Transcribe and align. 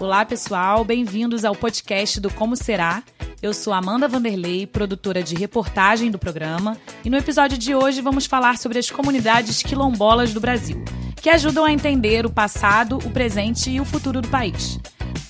Olá, 0.00 0.24
pessoal, 0.24 0.84
bem-vindos 0.84 1.44
ao 1.44 1.54
podcast 1.54 2.20
do 2.20 2.28
Como 2.28 2.56
Será. 2.56 3.04
Eu 3.40 3.54
sou 3.54 3.72
Amanda 3.72 4.08
Vanderlei, 4.08 4.66
produtora 4.66 5.22
de 5.22 5.36
reportagem 5.36 6.10
do 6.10 6.18
programa, 6.18 6.76
e 7.04 7.10
no 7.10 7.16
episódio 7.16 7.56
de 7.56 7.76
hoje 7.76 8.00
vamos 8.00 8.26
falar 8.26 8.58
sobre 8.58 8.80
as 8.80 8.90
comunidades 8.90 9.62
quilombolas 9.62 10.34
do 10.34 10.40
Brasil, 10.40 10.84
que 11.14 11.30
ajudam 11.30 11.64
a 11.64 11.72
entender 11.72 12.26
o 12.26 12.30
passado, 12.30 12.98
o 12.98 13.10
presente 13.10 13.70
e 13.70 13.80
o 13.80 13.84
futuro 13.84 14.20
do 14.20 14.28
país. 14.28 14.80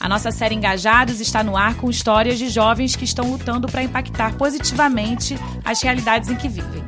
A 0.00 0.08
nossa 0.08 0.30
série 0.30 0.54
Engajados 0.54 1.20
está 1.20 1.44
no 1.44 1.58
ar 1.58 1.76
com 1.76 1.90
histórias 1.90 2.38
de 2.38 2.48
jovens 2.48 2.96
que 2.96 3.04
estão 3.04 3.30
lutando 3.30 3.68
para 3.68 3.82
impactar 3.82 4.34
positivamente 4.38 5.36
as 5.62 5.82
realidades 5.82 6.30
em 6.30 6.36
que 6.36 6.48
vivem. 6.48 6.82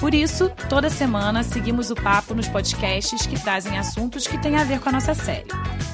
Por 0.00 0.14
isso, 0.14 0.50
toda 0.66 0.88
semana 0.88 1.42
seguimos 1.42 1.90
o 1.90 1.94
papo 1.94 2.34
nos 2.34 2.48
podcasts 2.48 3.26
que 3.26 3.38
trazem 3.38 3.78
assuntos 3.78 4.26
que 4.26 4.38
têm 4.38 4.56
a 4.56 4.64
ver 4.64 4.80
com 4.80 4.88
a 4.88 4.92
nossa 4.92 5.14
série. 5.14 5.46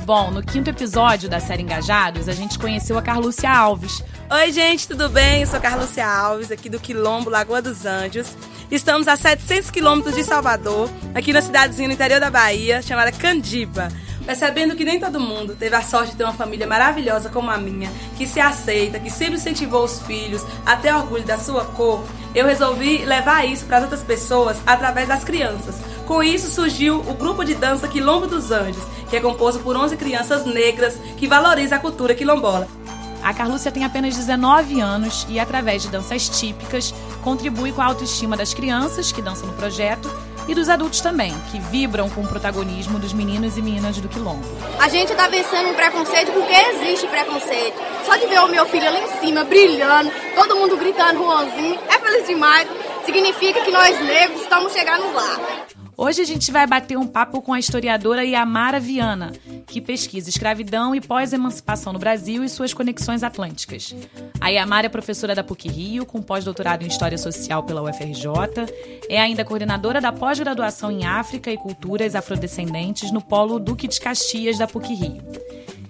Bom, 0.04 0.30
no 0.30 0.44
quinto 0.44 0.70
episódio 0.70 1.28
da 1.28 1.40
série 1.40 1.64
Engajados, 1.64 2.28
a 2.28 2.32
gente 2.32 2.56
conheceu 2.56 2.96
a 2.96 3.02
Carlúcia 3.02 3.50
Alves. 3.50 4.04
Oi, 4.30 4.52
gente, 4.52 4.86
tudo 4.86 5.08
bem? 5.08 5.40
Eu 5.40 5.48
sou 5.48 5.58
Carlúcia 5.58 6.06
Alves, 6.06 6.52
aqui 6.52 6.68
do 6.68 6.78
Quilombo 6.78 7.28
Lagoa 7.28 7.60
dos 7.60 7.84
Anjos. 7.84 8.28
Estamos 8.70 9.08
a 9.08 9.16
700 9.16 9.72
quilômetros 9.72 10.14
de 10.14 10.22
Salvador, 10.22 10.88
aqui 11.12 11.32
na 11.32 11.42
cidadezinha 11.42 11.88
no 11.88 11.94
interior 11.94 12.20
da 12.20 12.30
Bahia, 12.30 12.80
chamada 12.82 13.10
Candiba. 13.10 13.88
Percebendo 14.26 14.74
que 14.74 14.84
nem 14.84 14.98
todo 14.98 15.20
mundo 15.20 15.54
teve 15.54 15.76
a 15.76 15.82
sorte 15.82 16.10
de 16.10 16.16
ter 16.16 16.24
uma 16.24 16.32
família 16.32 16.66
maravilhosa 16.66 17.30
como 17.30 17.48
a 17.48 17.56
minha, 17.56 17.88
que 18.18 18.26
se 18.26 18.40
aceita, 18.40 18.98
que 18.98 19.08
sempre 19.08 19.36
incentivou 19.36 19.84
os 19.84 20.02
filhos, 20.02 20.44
até 20.66 20.94
orgulho 20.94 21.22
da 21.22 21.38
sua 21.38 21.64
cor, 21.64 22.02
eu 22.34 22.44
resolvi 22.44 23.04
levar 23.04 23.46
isso 23.46 23.64
para 23.64 23.80
outras 23.80 24.02
pessoas 24.02 24.58
através 24.66 25.06
das 25.06 25.22
crianças. 25.22 25.76
Com 26.06 26.22
isso 26.22 26.50
surgiu 26.50 27.00
o 27.00 27.14
grupo 27.14 27.44
de 27.44 27.54
dança 27.54 27.86
Quilombo 27.86 28.26
dos 28.26 28.50
Anjos, 28.50 28.82
que 29.08 29.16
é 29.16 29.20
composto 29.20 29.62
por 29.62 29.76
11 29.76 29.96
crianças 29.96 30.44
negras 30.44 30.96
que 31.16 31.28
valoriza 31.28 31.76
a 31.76 31.78
cultura 31.78 32.14
quilombola. 32.14 32.66
A 33.26 33.34
Carlúcia 33.34 33.72
tem 33.72 33.84
apenas 33.84 34.14
19 34.14 34.80
anos 34.80 35.26
e, 35.28 35.40
através 35.40 35.82
de 35.82 35.88
danças 35.88 36.28
típicas, 36.28 36.94
contribui 37.24 37.72
com 37.72 37.82
a 37.82 37.86
autoestima 37.86 38.36
das 38.36 38.54
crianças 38.54 39.10
que 39.10 39.20
dançam 39.20 39.48
no 39.48 39.52
projeto 39.54 40.08
e 40.46 40.54
dos 40.54 40.68
adultos 40.68 41.00
também, 41.00 41.34
que 41.50 41.58
vibram 41.58 42.08
com 42.08 42.20
o 42.20 42.28
protagonismo 42.28 43.00
dos 43.00 43.12
meninos 43.12 43.58
e 43.58 43.62
meninas 43.62 43.96
do 43.96 44.08
Quilombo. 44.08 44.46
A 44.78 44.88
gente 44.88 45.10
está 45.10 45.26
vencendo 45.26 45.70
um 45.70 45.74
preconceito 45.74 46.30
porque 46.30 46.54
existe 46.54 47.08
preconceito. 47.08 47.76
Só 48.04 48.14
de 48.14 48.28
ver 48.28 48.38
o 48.42 48.46
meu 48.46 48.64
filho 48.66 48.86
ali 48.86 49.00
em 49.00 49.20
cima, 49.20 49.42
brilhando, 49.42 50.12
todo 50.36 50.54
mundo 50.54 50.76
gritando 50.76 51.18
Juanzinho, 51.18 51.80
é 51.88 51.98
feliz 51.98 52.28
demais. 52.28 52.68
Significa 53.04 53.60
que 53.62 53.72
nós 53.72 54.00
negros 54.06 54.40
estamos 54.42 54.72
chegando 54.72 55.12
lá. 55.12 55.65
Hoje 55.98 56.20
a 56.20 56.24
gente 56.26 56.52
vai 56.52 56.66
bater 56.66 56.98
um 56.98 57.06
papo 57.06 57.40
com 57.40 57.54
a 57.54 57.58
historiadora 57.58 58.22
Yamara 58.22 58.78
Viana, 58.78 59.32
que 59.66 59.80
pesquisa 59.80 60.28
escravidão 60.28 60.94
e 60.94 61.00
pós-emancipação 61.00 61.90
no 61.90 61.98
Brasil 61.98 62.44
e 62.44 62.50
suas 62.50 62.74
conexões 62.74 63.22
atlânticas. 63.22 63.96
A 64.38 64.50
Yamara 64.50 64.86
é 64.86 64.90
professora 64.90 65.34
da 65.34 65.42
PUC 65.42 65.68
Rio, 65.68 66.04
com 66.04 66.20
pós-doutorado 66.20 66.82
em 66.82 66.86
História 66.86 67.16
Social 67.16 67.62
pela 67.62 67.82
UFRJ, 67.82 68.28
é 69.08 69.18
ainda 69.18 69.42
coordenadora 69.42 69.98
da 69.98 70.12
pós-graduação 70.12 70.90
em 70.90 71.06
África 71.06 71.50
e 71.50 71.56
Culturas 71.56 72.14
Afrodescendentes 72.14 73.10
no 73.10 73.22
Polo 73.22 73.58
Duque 73.58 73.88
de 73.88 73.98
Caxias 73.98 74.58
da 74.58 74.66
PUC 74.66 74.92
Rio. 74.92 75.22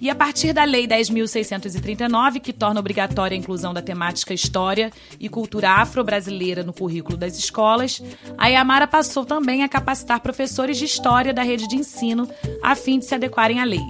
E 0.00 0.10
a 0.10 0.14
partir 0.14 0.52
da 0.52 0.64
Lei 0.64 0.86
10.639, 0.86 2.40
que 2.40 2.52
torna 2.52 2.80
obrigatória 2.80 3.34
a 3.34 3.38
inclusão 3.38 3.72
da 3.72 3.80
temática 3.80 4.34
História 4.34 4.92
e 5.18 5.28
Cultura 5.28 5.70
Afro-Brasileira 5.70 6.62
no 6.62 6.72
currículo 6.72 7.16
das 7.16 7.38
escolas, 7.38 8.02
a 8.36 8.48
Yamara 8.48 8.86
passou 8.86 9.24
também 9.24 9.62
a 9.62 9.68
capacitar 9.68 10.20
professores 10.20 10.76
de 10.76 10.84
História 10.84 11.32
da 11.32 11.42
rede 11.42 11.66
de 11.66 11.76
ensino 11.76 12.28
a 12.62 12.74
fim 12.74 12.98
de 12.98 13.06
se 13.06 13.14
adequarem 13.14 13.60
à 13.60 13.64
lei. 13.64 13.80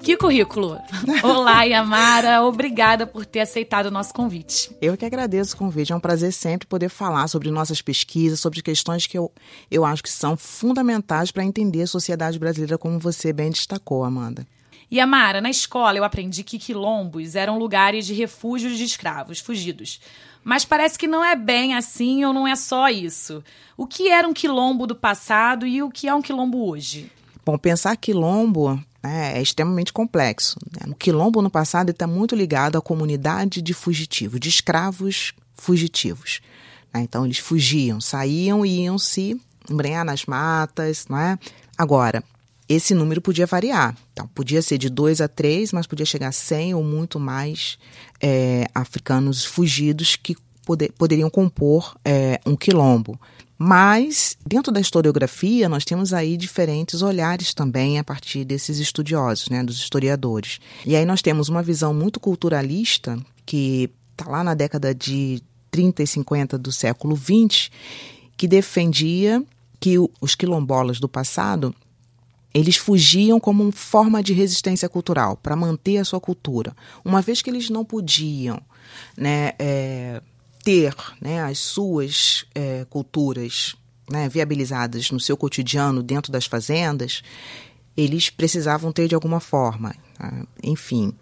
Que 0.00 0.16
currículo! 0.16 0.78
Olá, 1.22 1.62
Yamara, 1.62 2.42
obrigada 2.42 3.06
por 3.06 3.24
ter 3.24 3.40
aceitado 3.40 3.86
o 3.86 3.90
nosso 3.90 4.12
convite. 4.12 4.70
Eu 4.80 4.96
que 4.96 5.04
agradeço 5.04 5.54
o 5.54 5.58
convite, 5.58 5.92
é 5.92 5.96
um 5.96 6.00
prazer 6.00 6.32
sempre 6.32 6.66
poder 6.66 6.88
falar 6.88 7.28
sobre 7.28 7.50
nossas 7.50 7.80
pesquisas, 7.80 8.40
sobre 8.40 8.62
questões 8.62 9.06
que 9.06 9.16
eu, 9.16 9.32
eu 9.70 9.84
acho 9.84 10.02
que 10.02 10.10
são 10.10 10.36
fundamentais 10.36 11.30
para 11.30 11.44
entender 11.44 11.82
a 11.82 11.86
sociedade 11.86 12.38
brasileira, 12.38 12.78
como 12.78 12.98
você 12.98 13.32
bem 13.32 13.50
destacou, 13.50 14.04
Amanda. 14.04 14.46
E 14.90 15.00
Amara, 15.00 15.40
na 15.40 15.50
escola 15.50 15.98
eu 15.98 16.04
aprendi 16.04 16.44
que 16.44 16.58
quilombos 16.58 17.34
eram 17.34 17.58
lugares 17.58 18.06
de 18.06 18.14
refúgios 18.14 18.78
de 18.78 18.84
escravos 18.84 19.40
fugidos. 19.40 20.00
Mas 20.44 20.64
parece 20.64 20.96
que 20.96 21.08
não 21.08 21.24
é 21.24 21.34
bem 21.34 21.74
assim 21.74 22.24
ou 22.24 22.32
não 22.32 22.46
é 22.46 22.54
só 22.54 22.88
isso. 22.88 23.42
O 23.76 23.84
que 23.84 24.08
era 24.08 24.28
um 24.28 24.32
quilombo 24.32 24.86
do 24.86 24.94
passado 24.94 25.66
e 25.66 25.82
o 25.82 25.90
que 25.90 26.06
é 26.06 26.14
um 26.14 26.22
quilombo 26.22 26.68
hoje? 26.68 27.10
Bom, 27.44 27.58
pensar 27.58 27.96
quilombo 27.96 28.80
né, 29.02 29.36
é 29.36 29.42
extremamente 29.42 29.92
complexo. 29.92 30.56
Né? 30.70 30.92
O 30.92 30.94
quilombo 30.94 31.42
no 31.42 31.50
passado 31.50 31.90
está 31.90 32.06
muito 32.06 32.36
ligado 32.36 32.78
à 32.78 32.80
comunidade 32.80 33.60
de 33.60 33.74
fugitivos, 33.74 34.38
de 34.38 34.48
escravos 34.48 35.32
fugitivos. 35.52 36.40
Né? 36.94 37.00
Então 37.00 37.24
eles 37.24 37.38
fugiam, 37.38 38.00
saíam 38.00 38.64
e 38.64 38.82
iam 38.82 38.98
se 38.98 39.40
embrenhar 39.68 40.04
nas 40.04 40.26
matas, 40.26 41.06
não 41.08 41.18
é? 41.18 41.36
Agora, 41.76 42.22
esse 42.68 42.94
número 42.94 43.20
podia 43.20 43.46
variar. 43.46 43.96
Então, 44.12 44.26
podia 44.28 44.60
ser 44.60 44.78
de 44.78 44.88
2 44.88 45.20
a 45.20 45.28
3, 45.28 45.72
mas 45.72 45.86
podia 45.86 46.06
chegar 46.06 46.28
a 46.28 46.32
100 46.32 46.74
ou 46.74 46.82
muito 46.82 47.20
mais 47.20 47.78
é, 48.20 48.66
africanos 48.74 49.44
fugidos 49.44 50.16
que 50.16 50.36
poder, 50.64 50.92
poderiam 50.92 51.30
compor 51.30 51.96
é, 52.04 52.40
um 52.44 52.56
quilombo. 52.56 53.18
Mas, 53.58 54.36
dentro 54.44 54.70
da 54.70 54.80
historiografia, 54.80 55.68
nós 55.68 55.84
temos 55.84 56.12
aí 56.12 56.36
diferentes 56.36 57.00
olhares 57.00 57.54
também 57.54 57.98
a 57.98 58.04
partir 58.04 58.44
desses 58.44 58.78
estudiosos, 58.78 59.48
né, 59.48 59.64
dos 59.64 59.78
historiadores. 59.78 60.58
E 60.84 60.94
aí 60.94 61.06
nós 61.06 61.22
temos 61.22 61.48
uma 61.48 61.62
visão 61.62 61.94
muito 61.94 62.20
culturalista, 62.20 63.18
que 63.46 63.88
está 64.12 64.30
lá 64.30 64.44
na 64.44 64.54
década 64.54 64.94
de 64.94 65.42
30 65.70 66.02
e 66.02 66.06
50 66.06 66.58
do 66.58 66.70
século 66.70 67.14
20, 67.14 67.70
que 68.36 68.46
defendia 68.46 69.42
que 69.80 69.96
os 70.20 70.34
quilombolas 70.34 71.00
do 71.00 71.08
passado 71.08 71.74
eles 72.52 72.76
fugiam 72.76 73.38
como 73.38 73.70
forma 73.70 74.22
de 74.22 74.32
resistência 74.32 74.88
cultural, 74.88 75.36
para 75.36 75.54
manter 75.54 75.98
a 75.98 76.04
sua 76.04 76.20
cultura. 76.20 76.74
Uma 77.04 77.20
vez 77.20 77.42
que 77.42 77.50
eles 77.50 77.68
não 77.68 77.84
podiam 77.84 78.60
né, 79.16 79.52
é, 79.58 80.22
ter 80.64 80.94
né, 81.20 81.42
as 81.42 81.58
suas 81.58 82.46
é, 82.54 82.86
culturas 82.88 83.76
né, 84.10 84.28
viabilizadas 84.28 85.10
no 85.10 85.20
seu 85.20 85.36
cotidiano 85.36 86.02
dentro 86.02 86.32
das 86.32 86.46
fazendas, 86.46 87.22
eles 87.96 88.30
precisavam 88.30 88.92
ter 88.92 89.08
de 89.08 89.14
alguma 89.14 89.40
forma. 89.40 89.94
Tá? 90.18 90.32
Enfim, 90.62 91.12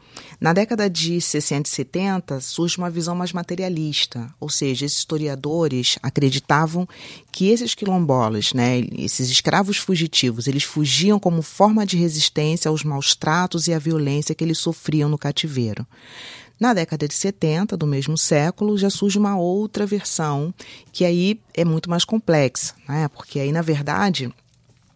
na 0.40 0.52
década 0.52 0.88
de 0.88 1.20
60 1.20 1.68
e 1.68 1.72
70 1.72 2.40
surge 2.40 2.78
uma 2.78 2.90
visão 2.90 3.14
mais 3.14 3.32
materialista, 3.32 4.32
ou 4.40 4.48
seja, 4.48 4.86
esses 4.86 4.98
historiadores 4.98 5.98
acreditavam 6.02 6.88
que 7.30 7.48
esses 7.48 7.74
quilombolas, 7.74 8.52
né, 8.52 8.80
esses 8.96 9.30
escravos 9.30 9.76
fugitivos, 9.76 10.46
eles 10.46 10.64
fugiam 10.64 11.18
como 11.18 11.42
forma 11.42 11.84
de 11.86 11.96
resistência 11.96 12.68
aos 12.68 12.84
maus 12.84 13.14
tratos 13.14 13.66
e 13.66 13.74
à 13.74 13.78
violência 13.78 14.34
que 14.34 14.44
eles 14.44 14.58
sofriam 14.58 15.08
no 15.08 15.18
cativeiro. 15.18 15.86
Na 16.58 16.72
década 16.72 17.08
de 17.08 17.14
70 17.14 17.76
do 17.76 17.86
mesmo 17.86 18.16
século 18.16 18.78
já 18.78 18.88
surge 18.88 19.18
uma 19.18 19.36
outra 19.36 19.84
versão 19.84 20.54
que 20.92 21.04
aí 21.04 21.40
é 21.52 21.64
muito 21.64 21.90
mais 21.90 22.04
complexa, 22.04 22.74
né? 22.88 23.08
porque 23.08 23.40
aí 23.40 23.50
na 23.50 23.60
verdade 23.60 24.32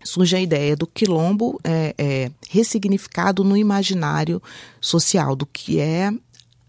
surge 0.09 0.37
a 0.37 0.41
ideia 0.41 0.75
do 0.75 0.87
quilombo 0.87 1.61
é, 1.63 1.95
é, 1.99 2.31
ressignificado 2.49 3.45
no 3.45 3.57
imaginário 3.57 4.43
social, 4.81 5.37
do 5.37 5.47
que 5.47 5.79
é 5.79 6.11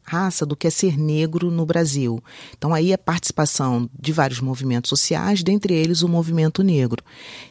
raça, 0.04 0.44
do 0.46 0.56
que 0.56 0.66
é 0.66 0.70
ser 0.72 0.98
negro 0.98 1.52
no 1.52 1.66
Brasil. 1.66 2.22
Então, 2.58 2.74
aí 2.74 2.92
a 2.92 2.98
participação 2.98 3.88
de 3.98 4.12
vários 4.12 4.42
movimentos 4.42 4.90
sociais, 4.90 5.44
dentre 5.44 5.74
eles 5.74 6.02
o 6.02 6.10
movimento 6.10 6.64
negro. 6.64 7.04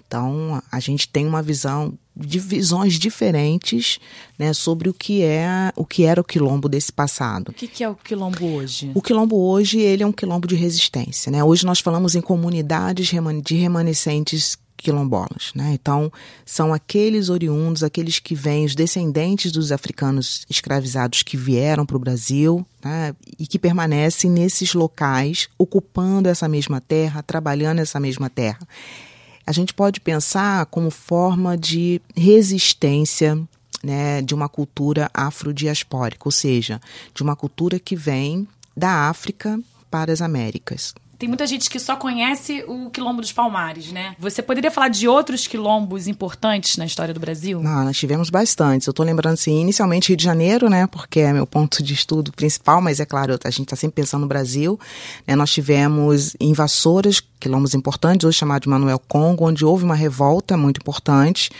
Então, 0.06 0.60
a 0.70 0.80
gente 0.80 1.08
tem 1.08 1.24
uma 1.24 1.40
visão 1.40 1.96
de 2.16 2.40
visões 2.40 2.94
diferentes 2.94 4.00
né, 4.36 4.52
sobre 4.52 4.88
o 4.88 4.94
que 4.94 5.22
é 5.22 5.72
o 5.76 5.84
que 5.84 6.02
era 6.02 6.20
o 6.20 6.24
quilombo 6.24 6.68
desse 6.68 6.92
passado. 6.92 7.50
O 7.50 7.52
que, 7.52 7.68
que, 7.68 7.84
é 7.84 7.88
o 7.88 7.94
quilombo 7.94 8.44
hoje? 8.44 8.90
O 8.92 9.00
quilombo 9.00 9.36
hoje 9.36 9.78
ele 9.78 10.02
é 10.02 10.06
um 10.06 10.12
quilombo 10.12 10.48
de 10.48 10.56
resistência. 10.56 11.30
Né? 11.30 11.44
Hoje 11.44 11.64
nós 11.64 11.78
falamos 11.78 12.16
em 12.16 12.20
comunidades 12.20 13.14
de 13.44 13.54
remanescentes 13.54 14.58
quilombolas. 14.78 15.52
Né? 15.54 15.72
Então, 15.74 16.10
são 16.46 16.72
aqueles 16.72 17.28
oriundos, 17.28 17.82
aqueles 17.82 18.18
que 18.18 18.34
vêm, 18.34 18.64
os 18.64 18.74
descendentes 18.74 19.52
dos 19.52 19.72
africanos 19.72 20.46
escravizados 20.48 21.22
que 21.22 21.36
vieram 21.36 21.84
para 21.84 21.96
o 21.96 22.00
Brasil 22.00 22.64
né? 22.82 23.14
e 23.38 23.46
que 23.46 23.58
permanecem 23.58 24.30
nesses 24.30 24.72
locais, 24.72 25.48
ocupando 25.58 26.28
essa 26.28 26.48
mesma 26.48 26.80
terra, 26.80 27.22
trabalhando 27.22 27.80
essa 27.80 28.00
mesma 28.00 28.30
terra. 28.30 28.60
A 29.46 29.52
gente 29.52 29.74
pode 29.74 30.00
pensar 30.00 30.66
como 30.66 30.90
forma 30.90 31.56
de 31.56 32.00
resistência 32.14 33.38
né, 33.82 34.20
de 34.22 34.34
uma 34.34 34.48
cultura 34.48 35.10
afrodiaspórica, 35.14 36.22
ou 36.26 36.32
seja, 36.32 36.80
de 37.14 37.22
uma 37.22 37.34
cultura 37.34 37.78
que 37.78 37.96
vem 37.96 38.46
da 38.76 39.08
África 39.08 39.58
para 39.90 40.12
as 40.12 40.20
Américas. 40.20 40.94
Tem 41.18 41.28
muita 41.28 41.46
gente 41.48 41.68
que 41.68 41.80
só 41.80 41.96
conhece 41.96 42.64
o 42.68 42.90
Quilombo 42.90 43.20
dos 43.20 43.32
Palmares, 43.32 43.90
né? 43.90 44.14
Você 44.20 44.40
poderia 44.40 44.70
falar 44.70 44.88
de 44.88 45.08
outros 45.08 45.48
quilombos 45.48 46.06
importantes 46.06 46.76
na 46.76 46.86
história 46.86 47.12
do 47.12 47.18
Brasil? 47.18 47.60
Não, 47.60 47.84
nós 47.84 47.98
tivemos 47.98 48.30
bastantes. 48.30 48.86
Eu 48.86 48.92
estou 48.92 49.04
lembrando, 49.04 49.34
assim, 49.34 49.60
inicialmente 49.60 50.10
Rio 50.10 50.16
de 50.16 50.22
Janeiro, 50.22 50.70
né? 50.70 50.86
Porque 50.86 51.18
é 51.18 51.32
meu 51.32 51.44
ponto 51.44 51.82
de 51.82 51.92
estudo 51.92 52.30
principal, 52.30 52.80
mas 52.80 53.00
é 53.00 53.04
claro, 53.04 53.36
a 53.42 53.50
gente 53.50 53.64
está 53.64 53.74
sempre 53.74 53.96
pensando 53.96 54.20
no 54.22 54.28
Brasil. 54.28 54.78
Né? 55.26 55.34
Nós 55.34 55.50
tivemos 55.50 56.36
invasoras, 56.38 57.20
quilombos 57.40 57.74
importantes, 57.74 58.24
hoje 58.24 58.38
chamado 58.38 58.62
de 58.62 58.68
Manuel 58.68 59.00
Congo, 59.00 59.48
onde 59.48 59.64
houve 59.64 59.82
uma 59.82 59.96
revolta 59.96 60.56
muito 60.56 60.78
importante, 60.78 61.50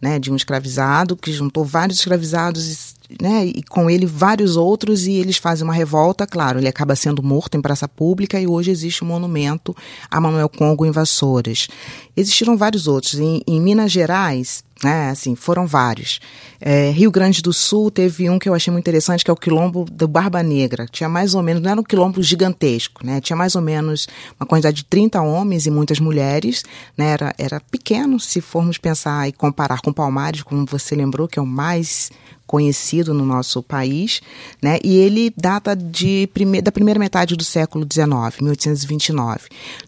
né? 0.00 0.20
De 0.20 0.30
um 0.30 0.36
escravizado 0.36 1.16
que 1.16 1.32
juntou 1.32 1.64
vários 1.64 1.98
escravizados 1.98 2.94
né, 3.20 3.46
e 3.46 3.62
com 3.62 3.90
ele 3.90 4.06
vários 4.06 4.56
outros, 4.56 5.06
e 5.06 5.12
eles 5.12 5.36
fazem 5.36 5.64
uma 5.64 5.72
revolta, 5.72 6.26
claro, 6.26 6.58
ele 6.58 6.68
acaba 6.68 6.94
sendo 6.94 7.22
morto 7.22 7.56
em 7.56 7.62
praça 7.62 7.88
pública 7.88 8.40
e 8.40 8.46
hoje 8.46 8.70
existe 8.70 9.02
um 9.02 9.08
monumento 9.08 9.74
a 10.10 10.20
Manuel 10.20 10.48
Congo 10.48 10.84
em 10.84 10.90
Vassouras. 10.90 11.68
Existiram 12.16 12.56
vários 12.56 12.86
outros. 12.86 13.14
Em, 13.14 13.42
em 13.46 13.60
Minas 13.60 13.90
Gerais, 13.90 14.62
né, 14.82 15.10
assim, 15.10 15.34
foram 15.34 15.66
vários. 15.66 16.20
É, 16.60 16.90
Rio 16.90 17.10
Grande 17.10 17.42
do 17.42 17.52
Sul 17.52 17.90
teve 17.90 18.28
um 18.28 18.38
que 18.38 18.48
eu 18.48 18.54
achei 18.54 18.70
muito 18.70 18.84
interessante, 18.84 19.24
que 19.24 19.30
é 19.30 19.34
o 19.34 19.36
quilombo 19.36 19.86
do 19.90 20.06
Barba 20.06 20.42
Negra. 20.42 20.86
Tinha 20.90 21.08
mais 21.08 21.34
ou 21.34 21.42
menos, 21.42 21.62
não 21.62 21.70
era 21.70 21.80
um 21.80 21.84
quilombo 21.84 22.22
gigantesco, 22.22 23.04
né? 23.04 23.20
Tinha 23.20 23.36
mais 23.36 23.54
ou 23.54 23.62
menos 23.62 24.08
uma 24.38 24.46
quantidade 24.46 24.78
de 24.78 24.84
30 24.84 25.20
homens 25.22 25.66
e 25.66 25.70
muitas 25.70 25.98
mulheres, 25.98 26.64
né? 26.96 27.12
Era, 27.12 27.34
era 27.38 27.60
pequeno, 27.70 28.20
se 28.20 28.40
formos 28.40 28.78
pensar 28.78 29.28
e 29.28 29.32
comparar 29.32 29.80
com 29.80 29.92
Palmares, 29.92 30.42
como 30.42 30.66
você 30.66 30.94
lembrou, 30.94 31.28
que 31.28 31.38
é 31.38 31.42
o 31.42 31.46
mais 31.46 32.10
conhecido 32.50 33.14
no 33.14 33.24
nosso 33.24 33.62
país, 33.62 34.20
né? 34.60 34.80
E 34.82 34.96
ele 34.96 35.32
data 35.36 35.76
de 35.76 36.28
prime 36.34 36.60
da 36.60 36.72
primeira 36.72 36.98
metade 36.98 37.36
do 37.36 37.44
século 37.44 37.86
XIX, 37.88 38.40
1829. 38.40 39.42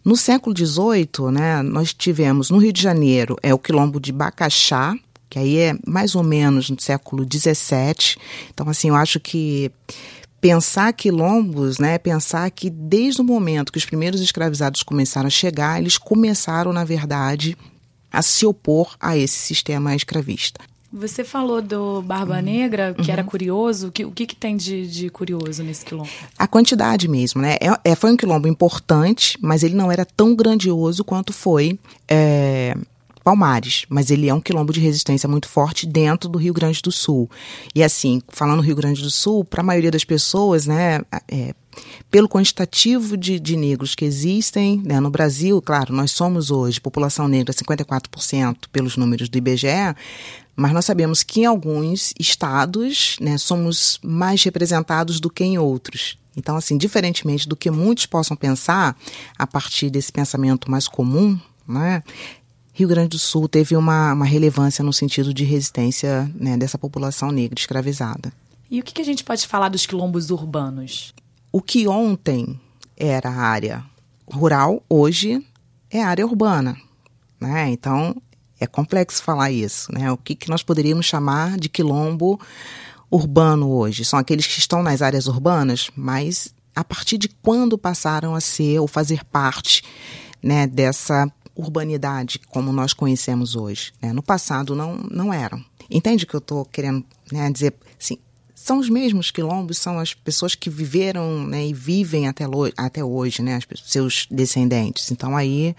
No 0.05 0.17
século 0.17 0.57
XVIII, 0.57 1.33
né, 1.33 1.61
nós 1.61 1.93
tivemos 1.93 2.51
no 2.51 2.59
Rio 2.59 2.73
de 2.73 2.81
Janeiro 2.81 3.37
é 3.43 3.53
o 3.53 3.59
quilombo 3.59 3.99
de 3.99 4.13
Bacaxá, 4.13 4.82
que 5.29 5.39
aí 5.39 5.57
é 5.57 5.75
mais 5.87 6.15
ou 6.15 6.23
menos 6.23 6.69
no 6.69 6.81
século 6.81 7.25
XVII. 7.25 8.21
Então, 8.53 8.69
assim, 8.69 8.89
eu 8.89 8.95
acho 8.95 9.19
que 9.19 9.71
pensar 10.43 10.93
quilombos, 10.93 11.79
né, 11.79 11.97
pensar 11.99 12.51
que 12.51 12.69
desde 12.69 13.21
o 13.21 13.25
momento 13.25 13.73
que 13.73 13.79
os 13.79 13.87
primeiros 13.87 14.21
escravizados 14.21 14.83
começaram 14.83 15.29
a 15.29 15.31
chegar, 15.31 15.81
eles 15.81 15.97
começaram, 15.97 16.73
na 16.73 16.85
verdade, 16.85 17.57
a 18.11 18.21
se 18.21 18.45
opor 18.45 18.95
a 19.01 19.17
esse 19.17 19.39
sistema 19.39 19.95
escravista. 19.95 20.61
Você 20.93 21.25
falou 21.25 21.63
do 21.63 22.03
Barba. 22.03 22.43
Negra, 22.43 22.93
que 22.93 23.09
uhum. 23.09 23.13
era 23.13 23.25
curioso. 23.25 23.89
O 23.89 23.91
que, 23.93 24.05
o 24.05 24.11
que, 24.11 24.27
que 24.27 24.37
tem 24.37 24.59
de, 24.59 24.87
de, 24.87 25.09
curioso 25.09 25.63
nesse 25.63 25.87
quilombo? 25.87 26.11
A 26.39 26.47
quantidade 26.47 27.09
mesmo, 27.09 27.41
né? 27.41 27.55
É, 27.55 27.93
é, 27.93 27.95
foi 27.95 28.13
um 28.13 28.17
quilombo 28.17 28.47
importante, 28.47 29.39
mas 29.41 29.63
ele 29.63 29.75
não 29.75 29.91
era 29.91 30.05
tão 30.05 30.35
grandioso 30.35 31.03
quanto 31.03 31.33
foi 31.33 31.79
é, 32.07 32.77
Palmares, 33.23 33.85
mas 33.89 34.11
ele 34.11 34.29
é 34.29 34.35
um 34.35 34.41
quilombo 34.41 34.73
de 34.73 34.81
resistência 34.81 35.29
muito 35.29 35.49
forte 35.49 35.87
dentro 35.87 36.29
do 36.29 36.39
Rio 36.39 36.53
Grande 36.53 36.83
do 36.83 36.91
Sul. 36.91 37.31
E 37.75 37.83
assim, 37.83 38.21
falando 38.29 38.63
Rio 38.63 38.77
Grande 38.77 39.03
do 39.03 39.11
Sul, 39.11 39.45
para 39.45 39.61
a 39.61 39.65
maioria 39.65 39.91
das 39.91 40.05
pessoas, 40.05 40.67
né, 40.67 41.01
é, 41.29 41.55
pelo 42.11 42.29
quantitativo 42.29 43.17
de, 43.17 43.39
de, 43.39 43.57
negros 43.57 43.95
que 43.95 44.05
existem 44.05 44.83
né, 44.85 45.01
no 45.01 45.11
Brasil, 45.11 45.61
claro, 45.63 45.95
nós 45.95 46.11
somos 46.11 46.51
hoje 46.51 46.81
população 46.81 47.29
negra 47.29 47.55
54% 47.55 48.57
pelos 48.73 48.97
números 48.97 49.29
do 49.29 49.39
IBGE, 49.39 49.95
mas 50.55 50.73
nós 50.73 50.85
sabemos 50.85 51.23
que 51.23 51.41
em 51.41 51.47
alguns 51.47 52.13
estados 52.19 53.17
né, 53.21 53.39
somos 53.39 53.99
mais 54.03 54.43
representados 54.43 55.21
do 55.21 55.31
que 55.31 55.45
em 55.45 55.59
outros. 55.59 56.19
Então, 56.37 56.57
assim, 56.57 56.77
diferentemente 56.77 57.49
do 57.49 57.57
que 57.57 57.71
muitos 57.71 58.07
possam 58.07 58.37
pensar, 58.37 58.97
a 59.39 59.47
partir 59.47 59.91
desse 59.91 60.11
pensamento 60.11 60.71
mais 60.71 60.89
comum, 60.89 61.39
né, 61.69 62.03
Rio 62.73 62.89
Grande 62.89 63.11
do 63.11 63.19
Sul 63.19 63.49
teve 63.49 63.77
uma, 63.77 64.15
uma 64.15 64.25
relevância 64.25 64.83
no 64.83 64.93
sentido 64.93 65.33
de 65.35 65.45
resistência 65.45 66.31
né, 66.35 66.57
dessa 66.57 66.79
população 66.79 67.31
negra 67.31 67.59
escravizada. 67.59 68.33
E 68.71 68.81
o 68.81 68.83
que, 68.83 68.95
que 68.95 69.03
a 69.03 69.05
gente 69.05 69.23
pode 69.23 69.47
falar 69.47 69.69
dos 69.69 69.85
quilombos 69.85 70.31
urbanos? 70.31 71.13
O 71.53 71.61
que 71.61 71.87
ontem 71.87 72.59
era 72.97 73.31
área 73.31 73.85
rural, 74.27 74.83
hoje 74.89 75.47
é 75.91 76.03
área 76.03 76.27
urbana. 76.27 76.77
Né? 77.39 77.69
Então, 77.71 78.17
é 78.59 78.67
complexo 78.67 79.23
falar 79.23 79.51
isso, 79.51 79.93
né? 79.93 80.11
O 80.11 80.17
que, 80.17 80.35
que 80.35 80.49
nós 80.49 80.63
poderíamos 80.63 81.05
chamar 81.05 81.59
de 81.59 81.69
quilombo 81.69 82.41
urbano 83.11 83.69
hoje? 83.71 84.05
São 84.05 84.19
aqueles 84.19 84.47
que 84.47 84.59
estão 84.59 84.83
nas 84.83 85.03
áreas 85.03 85.27
urbanas, 85.27 85.91
mas 85.95 86.55
a 86.75 86.83
partir 86.83 87.19
de 87.19 87.29
quando 87.29 87.77
passaram 87.77 88.35
a 88.35 88.41
ser 88.41 88.79
ou 88.79 88.87
fazer 88.87 89.25
parte 89.25 89.83
né, 90.43 90.67
dessa 90.67 91.31
urbanidade 91.55 92.41
como 92.49 92.73
nós 92.73 92.93
conhecemos 92.93 93.55
hoje? 93.57 93.93
Né? 94.01 94.13
No 94.13 94.23
passado 94.23 94.75
não, 94.75 94.97
não 95.11 95.33
eram. 95.33 95.65
Entende 95.91 96.25
o 96.25 96.27
que 96.27 96.35
eu 96.35 96.39
estou 96.39 96.65
querendo 96.65 97.05
né, 97.31 97.51
dizer? 97.51 97.75
Assim, 98.01 98.19
são 98.55 98.79
os 98.79 98.89
mesmos 98.89 99.31
quilombos, 99.31 99.79
são 99.79 99.99
as 99.99 100.15
pessoas 100.15 100.55
que 100.55 100.71
viveram 100.71 101.47
né, 101.47 101.67
e 101.67 101.75
vivem 101.75 102.29
até, 102.29 102.45
até 102.77 103.05
hoje, 103.05 103.43
né, 103.43 103.59
seus 103.85 104.27
descendentes. 104.31 105.11
Então 105.11 105.37
aí 105.37 105.75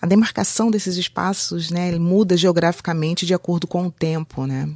a 0.00 0.06
demarcação 0.06 0.70
desses 0.70 0.96
espaços, 0.96 1.70
né, 1.70 1.98
muda 1.98 2.36
geograficamente 2.36 3.26
de 3.26 3.34
acordo 3.34 3.66
com 3.66 3.86
o 3.86 3.90
tempo, 3.90 4.46
né? 4.46 4.68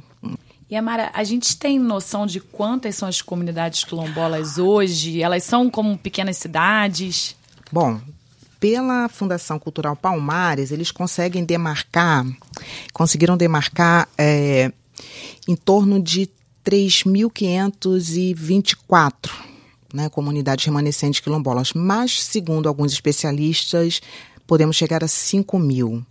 E 0.69 0.75
Amara, 0.75 1.11
a 1.13 1.23
gente 1.23 1.55
tem 1.55 1.77
noção 1.77 2.25
de 2.25 2.39
quantas 2.39 2.95
são 2.95 3.07
as 3.07 3.21
comunidades 3.21 3.83
quilombolas 3.83 4.57
hoje? 4.57 5.21
Elas 5.21 5.43
são 5.43 5.69
como 5.69 5.97
pequenas 5.97 6.37
cidades? 6.37 7.35
Bom, 7.71 8.01
pela 8.63 9.09
Fundação 9.09 9.59
Cultural 9.59 9.93
Palmares, 9.93 10.71
eles 10.71 10.89
conseguem 10.89 11.43
demarcar, 11.43 12.25
conseguiram 12.93 13.35
demarcar 13.35 14.07
é, 14.17 14.71
em 15.45 15.53
torno 15.53 16.01
de 16.01 16.29
3.524 16.63 19.29
né, 19.93 20.07
comunidades 20.07 20.63
remanescentes 20.63 21.19
quilombolas. 21.19 21.73
Mas, 21.73 22.23
segundo 22.23 22.69
alguns 22.69 22.93
especialistas, 22.93 24.01
podemos 24.47 24.77
chegar 24.77 25.03
a 25.03 25.09
5 25.09 25.59
mil. 25.59 26.01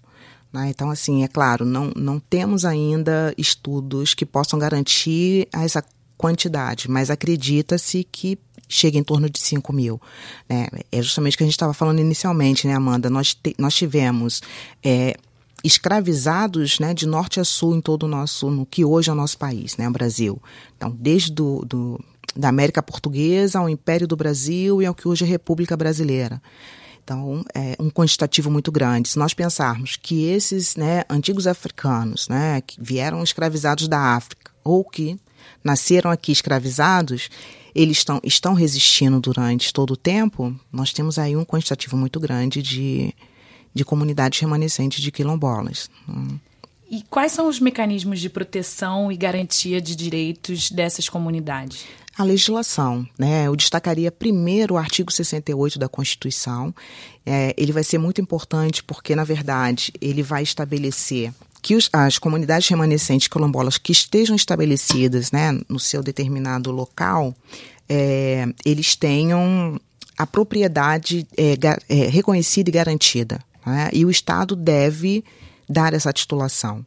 Né? 0.53 0.69
Então, 0.69 0.91
assim, 0.91 1.25
é 1.25 1.29
claro, 1.29 1.65
não, 1.65 1.91
não 1.97 2.21
temos 2.21 2.67
ainda 2.67 3.33
estudos 3.39 4.13
que 4.13 4.27
possam 4.27 4.59
garantir 4.59 5.49
essa 5.55 5.83
quantidade, 6.19 6.91
mas 6.91 7.09
acredita-se 7.09 8.05
que 8.05 8.39
chega 8.73 8.99
em 8.99 9.05
torno 9.05 9.29
de 9.29 9.39
5 9.39 9.73
mil. 9.73 10.01
Né? 10.49 10.69
É 10.91 11.03
justamente 11.03 11.35
o 11.35 11.39
que 11.39 11.45
a 11.45 11.47
gente 11.47 11.55
estava 11.55 11.75
falando 11.75 12.01
inicialmente, 12.01 12.67
né, 12.67 12.75
Amanda? 12.75 13.11
Nós, 13.11 13.35
te, 13.35 13.55
nós 13.59 13.75
tivemos 13.75 14.43
é, 14.83 15.17
escravizados 15.63 16.79
né, 16.79 16.95
de 16.95 17.07
norte 17.07 17.39
a 17.39 17.45
sul 17.45 17.77
em 17.77 17.81
todo 17.81 18.05
o 18.05 18.09
nosso, 18.09 18.51
no 18.51 18.67
que 18.67 18.85
hoje 18.85 19.11
é 19.11 19.13
o 19.13 19.17
nosso 19.17 19.39
país, 19.39 19.77
né, 19.77 19.89
o 19.89 19.93
Brasil. 19.93 20.41
Então, 20.77 20.91
desde 20.99 21.33
do, 21.33 21.65
do, 21.65 22.01
da 22.35 22.49
América 22.49 22.83
Portuguesa 22.83 23.59
ao 23.59 23.69
Império 23.69 24.07
do 24.07 24.17
Brasil 24.17 24.83
e 24.83 24.87
ao 24.87 24.95
que 24.95 25.07
hoje 25.07 25.25
é 25.25 25.27
a 25.27 25.31
República 25.31 25.77
Brasileira. 25.77 26.43
Então, 27.05 27.45
é 27.55 27.77
um 27.81 27.91
quantitativo 27.91 28.51
muito 28.51 28.71
grande. 28.71 29.09
Se 29.09 29.19
nós 29.19 29.35
pensarmos 29.35 29.97
que 29.97 30.25
esses 30.25 30.77
né, 30.77 31.03
antigos 31.11 31.47
africanos, 31.47 32.29
né, 32.29 32.61
que 32.61 32.81
vieram 32.81 33.23
escravizados 33.23 33.89
da 33.89 33.99
África, 33.99 34.53
ou 34.65 34.85
que 34.85 35.19
nasceram 35.63 36.11
aqui 36.11 36.33
escravizados, 36.33 37.29
eles 37.75 37.99
estão, 37.99 38.21
estão 38.23 38.55
resistindo 38.55 39.21
durante 39.21 39.73
todo 39.73 39.93
o 39.93 39.97
tempo, 39.97 40.55
nós 40.71 40.93
temos 40.93 41.19
aí 41.19 41.37
um 41.37 41.45
quantitativo 41.45 41.97
muito 41.97 42.21
grande 42.21 42.63
de, 42.63 43.15
de 43.75 43.85
comunidades 43.85 44.41
remanescentes 44.41 45.03
de 45.03 45.11
quilombolas. 45.11 45.91
E 46.91 47.03
quais 47.09 47.33
são 47.33 47.49
os 47.49 47.59
mecanismos 47.59 48.21
de 48.21 48.29
proteção 48.29 49.11
e 49.11 49.17
garantia 49.17 49.81
de 49.81 49.97
direitos 49.97 50.71
dessas 50.71 51.09
comunidades? 51.09 51.87
a 52.17 52.25
legislação. 52.25 53.07
Né? 53.19 53.47
Eu 53.47 53.57
destacaria 53.57 54.13
primeiro 54.13 54.75
o 54.75 54.79
artigo 54.79 55.11
68 55.11 55.79
da 55.79 55.89
Constituição. 55.89 56.75
É, 57.25 57.55
ele 57.57 57.73
vai 57.73 57.85
ser 57.85 57.99
muito 57.99 58.21
importante 58.21 58.83
porque, 58.83 59.17
na 59.17 59.25
verdade, 59.25 59.93
ele 60.01 60.23
vai 60.23 60.43
estabelecer 60.43 61.33
que 61.63 61.77
os, 61.77 61.89
as 61.93 62.19
comunidades 62.19 62.69
remanescentes 62.69 63.29
quilombolas 63.29 63.79
que 63.79 63.93
estejam 63.93 64.35
estabelecidas 64.35 65.31
né, 65.31 65.57
no 65.69 65.79
seu 65.79 66.03
determinado 66.03 66.73
local, 66.73 67.35
é, 67.89 68.47
eles 68.65 68.97
tenham 68.97 69.81
a 70.19 70.27
propriedade 70.27 71.27
é, 71.37 71.57
é 71.89 72.09
reconhecida 72.09 72.69
e 72.69 72.73
garantida. 72.73 73.41
Né? 73.65 73.91
E 73.93 74.05
o 74.05 74.11
Estado 74.11 74.57
deve 74.57 75.25
dar 75.69 75.95
essa 75.95 76.13
titulação. 76.13 76.85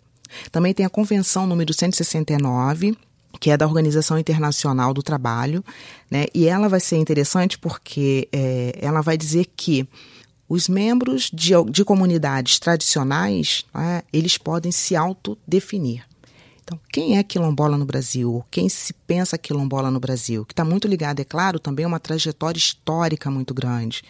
Também 0.52 0.74
tem 0.74 0.86
a 0.86 0.90
Convenção 0.90 1.48
número 1.48 1.74
169, 1.74 2.98
que 3.40 3.50
é 3.50 3.58
da 3.58 3.66
Organização 3.66 4.20
Internacional 4.20 4.94
do 4.94 5.02
Trabalho, 5.02 5.64
né? 6.10 6.26
E 6.34 6.48
ela 6.48 6.68
vai 6.68 6.80
ser 6.80 6.98
interessante 6.98 7.58
porque 7.58 8.28
é, 8.32 8.78
ela 8.82 9.02
vai 9.02 9.18
dizer 9.18 9.46
que 9.56 9.88
os 10.48 10.68
membros 10.68 11.30
de, 11.34 11.52
de 11.70 11.84
comunidades 11.84 12.60
tradicionais, 12.60 13.66
né, 13.74 14.04
eles 14.14 14.38
podem 14.38 14.72
se 14.72 14.96
autodefinir. 14.96 16.06
Então, 16.64 16.80
quem 16.92 17.18
é 17.18 17.24
quilombola 17.24 17.78
no 17.78 17.86
Brasil? 17.86 18.44
Quem 18.50 18.68
se 18.68 18.92
pensa 18.92 19.38
quilombola 19.38 19.92
no 19.92 20.00
Brasil? 20.00 20.44
Que 20.44 20.54
está 20.54 20.66
muito 20.66 20.88
ligado, 20.88 21.20
é 21.20 21.24
claro, 21.24 21.60
também 21.60 21.86
a 21.86 21.88
uma 21.88 22.00
trajetória 22.00 22.58
histórica 22.58 23.30
muito 23.30 23.54
grande. 23.54 24.02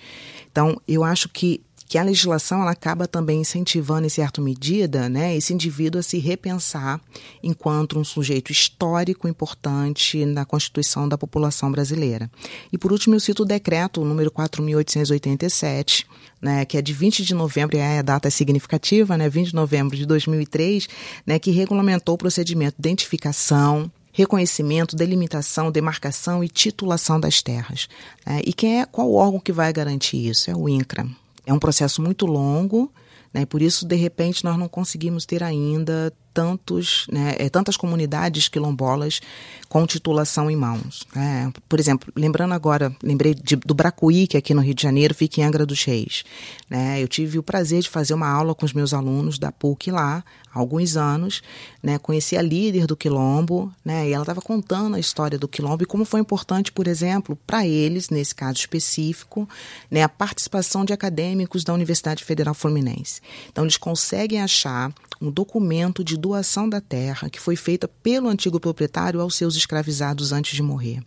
Então, 0.49 0.81
eu 0.87 1.03
acho 1.03 1.27
que 1.27 1.61
que 1.87 1.97
a 1.97 2.03
legislação 2.03 2.61
ela 2.61 2.71
acaba 2.71 3.07
também 3.07 3.41
incentivando, 3.41 4.07
em 4.07 4.09
certa 4.09 4.41
medida, 4.41 5.07
né, 5.07 5.35
esse 5.35 5.53
indivíduo 5.53 5.99
a 5.99 6.03
se 6.03 6.17
repensar 6.17 6.99
enquanto 7.43 7.99
um 7.99 8.03
sujeito 8.03 8.51
histórico 8.51 9.27
importante 9.27 10.25
na 10.25 10.45
constituição 10.45 11.07
da 11.07 11.17
população 11.17 11.71
brasileira. 11.71 12.29
E, 12.71 12.77
por 12.77 12.91
último, 12.91 13.15
eu 13.15 13.19
cito 13.19 13.43
o 13.43 13.45
decreto 13.45 14.03
número 14.03 14.31
4.887, 14.31 16.05
né, 16.41 16.65
que 16.65 16.77
é 16.77 16.81
de 16.81 16.93
20 16.93 17.23
de 17.23 17.33
novembro, 17.33 17.77
e 17.77 17.81
a 17.81 18.01
data 18.01 18.27
é 18.27 18.31
significativa, 18.31 19.17
né, 19.17 19.29
20 19.29 19.49
de 19.49 19.55
novembro 19.55 19.95
de 19.95 20.05
2003, 20.05 20.87
né, 21.25 21.37
que 21.37 21.51
regulamentou 21.51 22.15
o 22.15 22.17
procedimento 22.17 22.75
de 22.79 22.87
identificação, 22.87 23.91
reconhecimento, 24.11 24.95
delimitação, 24.95 25.71
demarcação 25.71 26.43
e 26.43 26.47
titulação 26.47 27.19
das 27.19 27.41
terras. 27.41 27.89
Né? 28.25 28.41
E 28.45 28.53
quem 28.53 28.81
é 28.81 28.85
qual 28.85 29.13
órgão 29.13 29.39
que 29.39 29.51
vai 29.51 29.71
garantir 29.73 30.25
isso? 30.25 30.49
É 30.49 30.55
o 30.55 30.69
INCRA. 30.69 31.05
É 31.45 31.53
um 31.53 31.59
processo 31.59 32.01
muito 32.01 32.25
longo, 32.25 32.91
né? 33.33 33.45
por 33.45 33.61
isso, 33.61 33.85
de 33.85 33.95
repente, 33.95 34.43
nós 34.43 34.57
não 34.57 34.67
conseguimos 34.67 35.25
ter 35.25 35.43
ainda 35.43 36.11
tantos, 36.35 37.07
né, 37.09 37.33
é, 37.39 37.49
tantas 37.49 37.77
comunidades 37.77 38.49
quilombolas 38.49 39.21
com 39.69 39.87
titulação 39.87 40.51
em 40.51 40.55
mãos. 40.55 41.07
Né? 41.15 41.51
Por 41.67 41.79
exemplo, 41.79 42.11
lembrando 42.13 42.53
agora, 42.53 42.93
lembrei 43.01 43.33
de, 43.33 43.55
do 43.55 43.73
Bracuí, 43.73 44.27
que 44.27 44.35
aqui 44.35 44.53
no 44.53 44.61
Rio 44.61 44.73
de 44.73 44.83
Janeiro 44.83 45.15
fica 45.15 45.39
em 45.39 45.45
Angra 45.45 45.65
dos 45.65 45.83
Reis. 45.85 46.25
Né? 46.69 47.01
Eu 47.01 47.07
tive 47.07 47.39
o 47.39 47.43
prazer 47.43 47.81
de 47.81 47.89
fazer 47.89 48.13
uma 48.13 48.27
aula 48.27 48.53
com 48.53 48.65
os 48.65 48.73
meus 48.73 48.93
alunos 48.93 49.39
da 49.39 49.49
PUC 49.49 49.91
lá, 49.91 50.25
há 50.53 50.59
alguns 50.59 50.97
anos, 50.97 51.41
né? 51.81 51.97
conheci 51.97 52.37
a 52.37 52.41
líder 52.41 52.85
do 52.85 52.97
Quilombo, 52.97 53.71
né? 53.83 54.09
e 54.09 54.13
ela 54.13 54.23
estava 54.23 54.41
contando 54.41 54.95
a 54.95 54.99
história 54.99 55.39
do 55.39 55.47
Quilombo 55.47 55.83
e 55.83 55.85
como 55.85 56.03
foi 56.03 56.19
importante, 56.19 56.69
por 56.69 56.85
exemplo, 56.85 57.37
para 57.47 57.65
eles, 57.65 58.09
nesse 58.09 58.35
caso 58.35 58.59
específico, 58.59 59.47
né? 59.89 60.03
a 60.03 60.09
participação 60.09 60.83
de 60.83 60.91
acadêmicos 60.91 61.63
da 61.63 61.73
Universidade 61.73 62.25
Federal 62.25 62.53
Fluminense. 62.53 63.21
Então, 63.49 63.63
eles 63.63 63.77
conseguem 63.77 64.41
achar 64.41 64.93
um 65.21 65.31
documento 65.31 66.03
de 66.03 66.17
doação 66.17 66.67
da 66.67 66.81
terra 66.81 67.29
que 67.29 67.39
foi 67.39 67.55
feita 67.55 67.87
pelo 67.87 68.27
antigo 68.27 68.59
proprietário 68.59 69.21
aos 69.21 69.35
seus 69.35 69.55
escravizados 69.55 70.31
antes 70.31 70.55
de 70.55 70.61
morrer. 70.61 71.01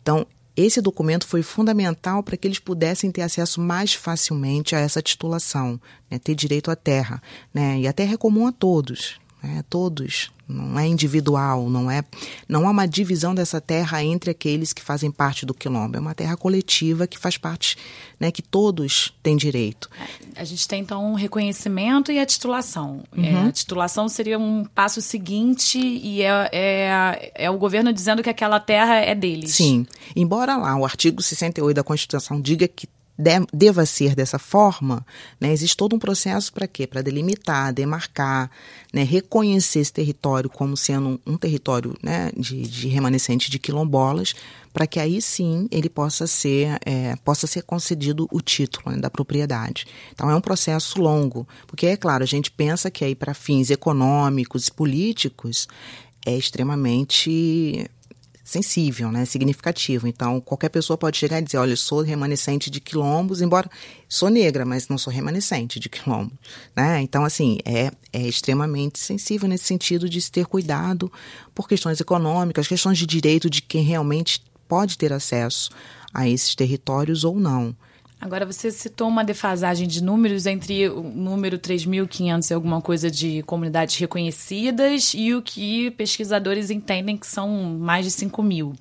Então, 0.00 0.26
esse 0.56 0.80
documento 0.82 1.26
foi 1.26 1.42
fundamental 1.42 2.22
para 2.22 2.36
que 2.36 2.46
eles 2.46 2.58
pudessem 2.58 3.10
ter 3.10 3.22
acesso 3.22 3.60
mais 3.60 3.94
facilmente 3.94 4.76
a 4.76 4.78
essa 4.78 5.00
titulação, 5.00 5.80
né, 6.10 6.18
ter 6.18 6.34
direito 6.34 6.70
à 6.70 6.76
terra. 6.76 7.22
Né, 7.52 7.80
e 7.80 7.88
a 7.88 7.92
terra 7.92 8.14
é 8.14 8.18
comum 8.18 8.46
a 8.46 8.52
todos, 8.52 9.18
né, 9.42 9.64
todos 9.68 10.30
não 10.52 10.78
é 10.78 10.86
individual, 10.86 11.68
não 11.68 11.90
é 11.90 12.04
não 12.48 12.66
há 12.66 12.70
uma 12.70 12.86
divisão 12.86 13.34
dessa 13.34 13.60
terra 13.60 14.02
entre 14.04 14.30
aqueles 14.30 14.72
que 14.72 14.82
fazem 14.82 15.10
parte 15.10 15.46
do 15.46 15.54
quilombo, 15.54 15.96
é 15.96 16.00
uma 16.00 16.14
terra 16.14 16.36
coletiva 16.36 17.06
que 17.06 17.18
faz 17.18 17.36
parte, 17.36 17.76
né, 18.20 18.30
que 18.30 18.42
todos 18.42 19.12
têm 19.22 19.36
direito. 19.36 19.88
A 20.36 20.44
gente 20.44 20.66
tem 20.68 20.82
então 20.82 21.12
um 21.12 21.14
reconhecimento 21.14 22.12
e 22.12 22.18
a 22.18 22.26
titulação. 22.26 23.02
É, 23.16 23.20
uhum. 23.20 23.44
É, 23.44 23.48
a 23.48 23.52
titulação 23.52 24.08
seria 24.08 24.38
um 24.38 24.64
passo 24.64 25.00
seguinte 25.00 25.78
e 25.78 26.22
é, 26.22 26.48
é, 26.52 27.32
é 27.34 27.50
o 27.50 27.58
governo 27.58 27.92
dizendo 27.92 28.22
que 28.22 28.30
aquela 28.30 28.60
terra 28.60 28.96
é 28.96 29.14
deles. 29.14 29.54
Sim, 29.54 29.86
embora 30.14 30.56
lá 30.56 30.76
o 30.76 30.84
artigo 30.84 31.22
68 31.22 31.76
da 31.76 31.82
Constituição 31.82 32.40
diga 32.40 32.68
que 32.68 32.86
deva 33.52 33.84
ser 33.84 34.14
dessa 34.14 34.38
forma, 34.38 35.04
né, 35.40 35.52
existe 35.52 35.76
todo 35.76 35.94
um 35.94 35.98
processo 35.98 36.52
para 36.52 36.66
quê? 36.66 36.86
Para 36.86 37.02
delimitar, 37.02 37.72
demarcar, 37.72 38.50
né, 38.92 39.02
reconhecer 39.02 39.80
esse 39.80 39.92
território 39.92 40.48
como 40.48 40.76
sendo 40.76 41.08
um, 41.08 41.18
um 41.34 41.36
território 41.36 41.94
né, 42.02 42.32
de, 42.36 42.62
de 42.62 42.88
remanescente 42.88 43.50
de 43.50 43.58
quilombolas, 43.58 44.34
para 44.72 44.86
que 44.86 44.98
aí 44.98 45.20
sim 45.20 45.68
ele 45.70 45.88
possa 45.88 46.26
ser, 46.26 46.78
é, 46.84 47.14
possa 47.16 47.46
ser 47.46 47.62
concedido 47.62 48.26
o 48.32 48.40
título 48.40 48.94
né, 48.94 49.00
da 49.00 49.10
propriedade. 49.10 49.86
Então 50.12 50.30
é 50.30 50.34
um 50.34 50.40
processo 50.40 51.00
longo, 51.00 51.46
porque 51.66 51.86
é 51.86 51.96
claro, 51.96 52.24
a 52.24 52.26
gente 52.26 52.50
pensa 52.50 52.90
que 52.90 53.04
aí 53.04 53.14
para 53.14 53.34
fins 53.34 53.70
econômicos 53.70 54.68
e 54.68 54.72
políticos 54.72 55.68
é 56.24 56.36
extremamente 56.36 57.90
sensível, 58.52 59.10
né, 59.10 59.24
significativo. 59.24 60.06
Então, 60.06 60.40
qualquer 60.40 60.68
pessoa 60.68 60.96
pode 60.96 61.16
chegar 61.16 61.40
e 61.40 61.42
dizer, 61.42 61.56
olha, 61.56 61.72
eu 61.72 61.76
sou 61.76 62.02
remanescente 62.02 62.70
de 62.70 62.80
quilombos, 62.80 63.40
embora 63.40 63.70
sou 64.08 64.28
negra, 64.28 64.64
mas 64.64 64.88
não 64.88 64.98
sou 64.98 65.12
remanescente 65.12 65.80
de 65.80 65.88
quilombo, 65.88 66.32
né? 66.76 67.00
Então, 67.00 67.24
assim, 67.24 67.58
é, 67.64 67.90
é 68.12 68.20
extremamente 68.20 68.98
sensível 68.98 69.48
nesse 69.48 69.64
sentido 69.64 70.08
de 70.08 70.20
se 70.20 70.30
ter 70.30 70.44
cuidado 70.46 71.10
por 71.54 71.66
questões 71.66 72.00
econômicas, 72.00 72.68
questões 72.68 72.98
de 72.98 73.06
direito 73.06 73.48
de 73.48 73.62
quem 73.62 73.82
realmente 73.82 74.42
pode 74.68 74.98
ter 74.98 75.12
acesso 75.12 75.70
a 76.12 76.28
esses 76.28 76.54
territórios 76.54 77.24
ou 77.24 77.40
não. 77.40 77.74
Agora, 78.22 78.46
você 78.46 78.70
citou 78.70 79.08
uma 79.08 79.24
defasagem 79.24 79.88
de 79.88 80.00
números 80.00 80.46
entre 80.46 80.88
o 80.88 81.02
número 81.02 81.58
3.500 81.58 82.50
e 82.52 82.54
alguma 82.54 82.80
coisa 82.80 83.10
de 83.10 83.42
comunidades 83.42 83.96
reconhecidas 83.96 85.10
e 85.12 85.34
o 85.34 85.42
que 85.42 85.90
pesquisadores 85.90 86.70
entendem 86.70 87.16
que 87.16 87.26
são 87.26 87.48
mais 87.76 88.04
de 88.04 88.12
5 88.12 88.40
mil. 88.40 88.74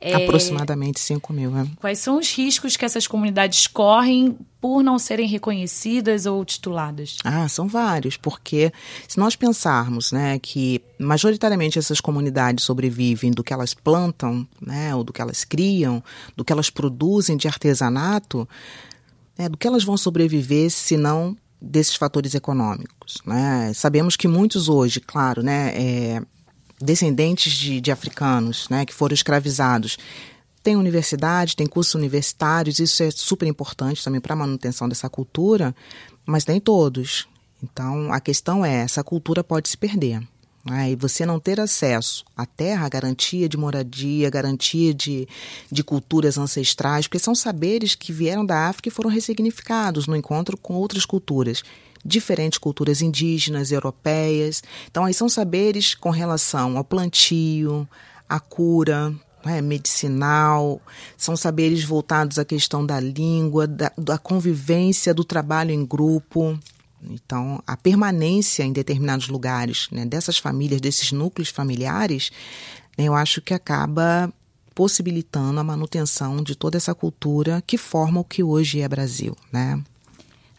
É, 0.00 0.14
Aproximadamente 0.14 1.00
5 1.00 1.32
mil. 1.32 1.50
Né? 1.50 1.68
Quais 1.76 1.98
são 1.98 2.18
os 2.18 2.32
riscos 2.32 2.76
que 2.76 2.84
essas 2.84 3.06
comunidades 3.06 3.66
correm 3.66 4.36
por 4.60 4.82
não 4.82 4.98
serem 4.98 5.26
reconhecidas 5.28 6.26
ou 6.26 6.44
tituladas? 6.44 7.16
Ah, 7.24 7.48
são 7.48 7.68
vários, 7.68 8.16
porque 8.16 8.72
se 9.06 9.18
nós 9.18 9.36
pensarmos 9.36 10.12
né, 10.12 10.38
que 10.38 10.80
majoritariamente 10.98 11.78
essas 11.78 12.00
comunidades 12.00 12.64
sobrevivem 12.64 13.30
do 13.30 13.44
que 13.44 13.52
elas 13.52 13.74
plantam, 13.74 14.46
né, 14.60 14.94
ou 14.94 15.04
do 15.04 15.12
que 15.12 15.22
elas 15.22 15.44
criam, 15.44 16.02
do 16.36 16.44
que 16.44 16.52
elas 16.52 16.70
produzem 16.70 17.36
de 17.36 17.46
artesanato, 17.46 18.48
né, 19.36 19.48
do 19.48 19.56
que 19.56 19.66
elas 19.66 19.84
vão 19.84 19.96
sobreviver 19.96 20.70
se 20.70 20.96
não 20.96 21.36
desses 21.60 21.96
fatores 21.96 22.34
econômicos. 22.34 23.18
Né? 23.24 23.72
Sabemos 23.74 24.16
que 24.16 24.28
muitos 24.28 24.68
hoje, 24.68 25.00
claro, 25.00 25.42
né, 25.42 25.72
é, 25.74 26.22
descendentes 26.80 27.52
de, 27.52 27.80
de 27.80 27.90
africanos 27.90 28.68
né, 28.68 28.84
que 28.84 28.94
foram 28.94 29.14
escravizados 29.14 29.98
tem 30.62 30.76
universidade, 30.76 31.56
tem 31.56 31.66
cursos 31.66 31.94
universitários, 31.94 32.78
isso 32.78 33.02
é 33.02 33.10
super 33.10 33.46
importante 33.46 34.04
também 34.04 34.20
para 34.20 34.34
a 34.34 34.36
manutenção 34.36 34.88
dessa 34.88 35.08
cultura, 35.08 35.74
mas 36.26 36.44
nem 36.44 36.60
todos. 36.60 37.26
Então, 37.62 38.12
a 38.12 38.20
questão 38.20 38.64
é: 38.64 38.82
essa 38.82 39.02
cultura 39.02 39.42
pode 39.42 39.68
se 39.68 39.78
perder. 39.78 40.20
Né? 40.64 40.90
E 40.90 40.96
você 40.96 41.24
não 41.24 41.40
ter 41.40 41.58
acesso 41.58 42.24
à 42.36 42.44
terra, 42.44 42.88
garantia 42.88 43.48
de 43.48 43.56
moradia, 43.56 44.28
garantia 44.28 44.92
de, 44.92 45.26
de 45.70 45.82
culturas 45.82 46.36
ancestrais, 46.36 47.06
porque 47.06 47.18
são 47.18 47.34
saberes 47.34 47.94
que 47.94 48.12
vieram 48.12 48.44
da 48.44 48.68
África 48.68 48.88
e 48.88 48.92
foram 48.92 49.08
ressignificados 49.08 50.06
no 50.06 50.16
encontro 50.16 50.58
com 50.58 50.74
outras 50.74 51.06
culturas 51.06 51.62
diferentes 52.04 52.58
culturas 52.58 53.02
indígenas, 53.02 53.72
europeias. 53.72 54.62
Então, 54.90 55.04
aí 55.04 55.14
são 55.14 55.28
saberes 55.28 55.94
com 55.94 56.10
relação 56.10 56.76
ao 56.76 56.84
plantio, 56.84 57.88
à 58.28 58.38
cura, 58.38 59.14
é, 59.44 59.60
medicinal, 59.60 60.80
são 61.16 61.36
saberes 61.36 61.84
voltados 61.84 62.38
à 62.38 62.44
questão 62.44 62.84
da 62.84 63.00
língua, 63.00 63.66
da, 63.66 63.92
da 63.96 64.18
convivência, 64.18 65.14
do 65.14 65.24
trabalho 65.24 65.70
em 65.70 65.84
grupo. 65.84 66.58
Então, 67.02 67.62
a 67.66 67.76
permanência 67.76 68.64
em 68.64 68.72
determinados 68.72 69.28
lugares 69.28 69.88
né, 69.92 70.04
dessas 70.04 70.38
famílias, 70.38 70.80
desses 70.80 71.12
núcleos 71.12 71.48
familiares, 71.48 72.30
né, 72.96 73.04
eu 73.04 73.14
acho 73.14 73.40
que 73.40 73.54
acaba 73.54 74.32
possibilitando 74.74 75.58
a 75.58 75.64
manutenção 75.64 76.42
de 76.42 76.54
toda 76.54 76.76
essa 76.76 76.94
cultura 76.94 77.62
que 77.66 77.76
forma 77.76 78.20
o 78.20 78.24
que 78.24 78.42
hoje 78.42 78.80
é 78.80 78.88
Brasil, 78.88 79.36
né? 79.52 79.82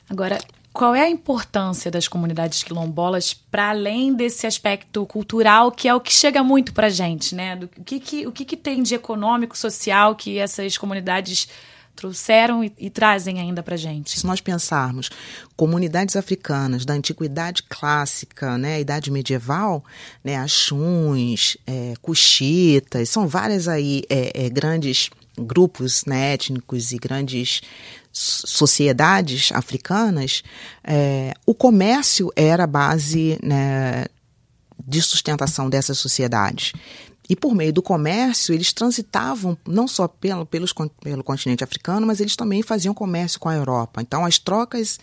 Agora, 0.10 0.40
qual 0.80 0.96
é 0.96 1.02
a 1.02 1.10
importância 1.10 1.92
das 1.92 2.08
comunidades 2.08 2.64
quilombolas 2.64 3.34
para 3.34 3.72
além 3.72 4.14
desse 4.14 4.48
aspecto 4.48 5.06
cultural 5.06 5.74
que 5.74 5.90
é 5.90 5.94
o 5.94 6.00
que 6.00 6.10
chega 6.10 6.42
muito 6.42 6.72
para 6.72 6.88
gente, 6.88 7.36
né? 7.36 7.58
Do, 7.58 7.70
o 7.78 7.84
que, 7.84 8.00
que, 8.00 8.26
o 8.26 8.32
que, 8.32 8.46
que 8.46 8.56
tem 8.56 8.82
de 8.82 8.96
econômico, 8.96 9.58
social 9.58 10.16
que 10.16 10.38
essas 10.38 10.78
comunidades 10.78 11.50
trouxeram 11.98 12.64
e, 12.64 12.72
e 12.80 12.90
trazem 12.90 13.42
ainda 13.42 13.62
para 13.62 13.76
gente? 13.76 14.18
Se 14.18 14.26
nós 14.26 14.40
pensarmos 14.40 15.10
comunidades 15.58 16.16
africanas 16.16 16.86
da 16.86 16.94
antiguidade 16.94 17.64
clássica, 17.64 18.58
né, 18.58 18.80
idade 18.80 19.12
medieval, 19.12 19.84
né, 20.24 20.38
Axuns, 20.38 21.58
é, 21.68 21.94
Cuxitas, 22.02 23.10
são 23.10 23.28
várias 23.28 23.68
aí 23.68 24.04
é, 24.10 24.46
é, 24.46 24.50
grandes 24.50 25.10
grupos 25.38 26.06
né, 26.06 26.34
étnicos 26.34 26.94
e 26.94 26.98
grandes 26.98 27.62
sociedades 28.12 29.52
africanas, 29.54 30.44
é, 30.84 31.34
o 31.46 31.54
comércio 31.54 32.32
era 32.36 32.64
a 32.64 32.68
base 32.68 33.40
né, 33.44 34.06
de 34.86 35.02
sustentação 35.02 35.70
dessas 35.70 35.98
sociedades. 36.00 36.74
E 37.30 37.36
por 37.36 37.54
meio 37.54 37.72
do 37.72 37.82
comércio, 37.82 38.56
eles 38.56 38.74
transitavam 38.74 39.56
não 39.68 39.88
só 39.88 40.08
pelo, 40.08 40.46
pelos, 40.48 40.74
pelo 41.02 41.24
continente 41.24 41.64
africano, 41.64 42.08
mas 42.08 42.20
eles 42.20 42.36
também 42.36 42.64
faziam 42.64 42.94
comércio 42.94 43.40
com 43.40 43.48
a 43.48 43.56
Europa. 43.56 44.02
Então, 44.02 44.26
as 44.26 44.40
trocas 44.40 45.00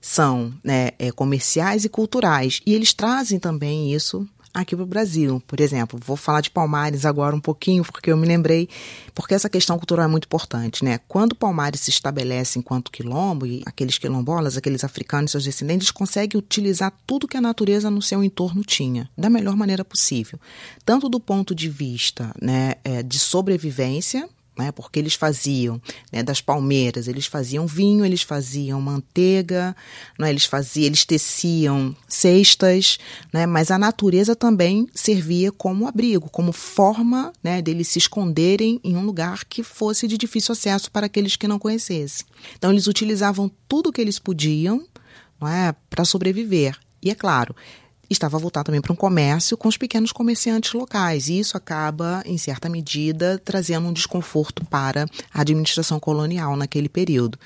são 0.00 0.54
né, 0.64 0.92
é, 0.98 1.12
comerciais 1.12 1.84
e 1.84 1.88
culturais. 1.90 2.62
E 2.64 2.72
eles 2.72 2.94
trazem 2.94 3.38
também 3.38 3.92
isso 3.92 4.26
aqui 4.60 4.74
para 4.74 4.82
o 4.82 4.86
Brasil. 4.86 5.42
Por 5.46 5.60
exemplo, 5.60 6.00
vou 6.02 6.16
falar 6.16 6.40
de 6.40 6.50
Palmares 6.50 7.04
agora 7.04 7.36
um 7.36 7.40
pouquinho, 7.40 7.84
porque 7.84 8.10
eu 8.10 8.16
me 8.16 8.26
lembrei, 8.26 8.68
porque 9.14 9.34
essa 9.34 9.50
questão 9.50 9.76
cultural 9.76 10.06
é 10.06 10.08
muito 10.08 10.24
importante, 10.24 10.84
né? 10.84 10.98
Quando 11.06 11.34
Palmares 11.34 11.80
se 11.80 11.90
estabelece 11.90 12.58
enquanto 12.58 12.90
quilombo, 12.90 13.46
e 13.46 13.62
aqueles 13.66 13.98
quilombolas, 13.98 14.56
aqueles 14.56 14.82
africanos 14.82 15.30
e 15.30 15.32
seus 15.32 15.44
descendentes 15.44 15.90
conseguem 15.90 16.38
utilizar 16.38 16.92
tudo 17.06 17.28
que 17.28 17.36
a 17.36 17.40
natureza 17.40 17.90
no 17.90 18.00
seu 18.00 18.24
entorno 18.24 18.62
tinha, 18.64 19.10
da 19.16 19.28
melhor 19.28 19.54
maneira 19.56 19.84
possível. 19.84 20.40
Tanto 20.84 21.08
do 21.08 21.20
ponto 21.20 21.54
de 21.54 21.68
vista 21.68 22.34
né, 22.40 22.74
é, 22.82 23.02
de 23.02 23.18
sobrevivência, 23.18 24.28
né, 24.58 24.72
porque 24.72 24.98
eles 24.98 25.14
faziam 25.14 25.80
né, 26.12 26.22
das 26.22 26.40
palmeiras, 26.40 27.08
eles 27.08 27.26
faziam 27.26 27.66
vinho, 27.66 28.04
eles 28.04 28.22
faziam 28.22 28.80
manteiga, 28.80 29.76
né, 30.18 30.30
eles 30.30 30.44
faziam, 30.44 30.86
eles 30.86 31.04
teciam 31.04 31.94
cestas, 32.08 32.98
né, 33.32 33.46
mas 33.46 33.70
a 33.70 33.78
natureza 33.78 34.34
também 34.34 34.88
servia 34.94 35.52
como 35.52 35.86
abrigo, 35.86 36.30
como 36.30 36.52
forma 36.52 37.32
né, 37.42 37.60
deles 37.60 37.88
se 37.88 37.98
esconderem 37.98 38.80
em 38.82 38.96
um 38.96 39.04
lugar 39.04 39.44
que 39.44 39.62
fosse 39.62 40.08
de 40.08 40.16
difícil 40.16 40.52
acesso 40.52 40.90
para 40.90 41.06
aqueles 41.06 41.36
que 41.36 41.48
não 41.48 41.58
conhecessem. 41.58 42.26
Então 42.56 42.70
eles 42.70 42.86
utilizavam 42.86 43.50
tudo 43.68 43.88
o 43.88 43.92
que 43.92 44.00
eles 44.00 44.18
podiam 44.18 44.86
é, 45.42 45.74
para 45.90 46.04
sobreviver. 46.04 46.78
E 47.02 47.10
é 47.10 47.14
claro, 47.14 47.54
estava 48.10 48.38
voltado 48.38 48.66
também 48.66 48.80
para 48.80 48.92
um 48.92 48.96
comércio 48.96 49.56
com 49.56 49.68
os 49.68 49.76
pequenos 49.76 50.12
comerciantes 50.12 50.72
locais. 50.72 51.28
E 51.28 51.38
isso 51.38 51.56
acaba, 51.56 52.22
em 52.24 52.38
certa 52.38 52.68
medida, 52.68 53.40
trazendo 53.44 53.88
um 53.88 53.92
desconforto 53.92 54.64
para 54.64 55.06
a 55.32 55.40
administração 55.40 55.98
colonial 55.98 56.56
naquele 56.56 56.88
período. 56.88 57.38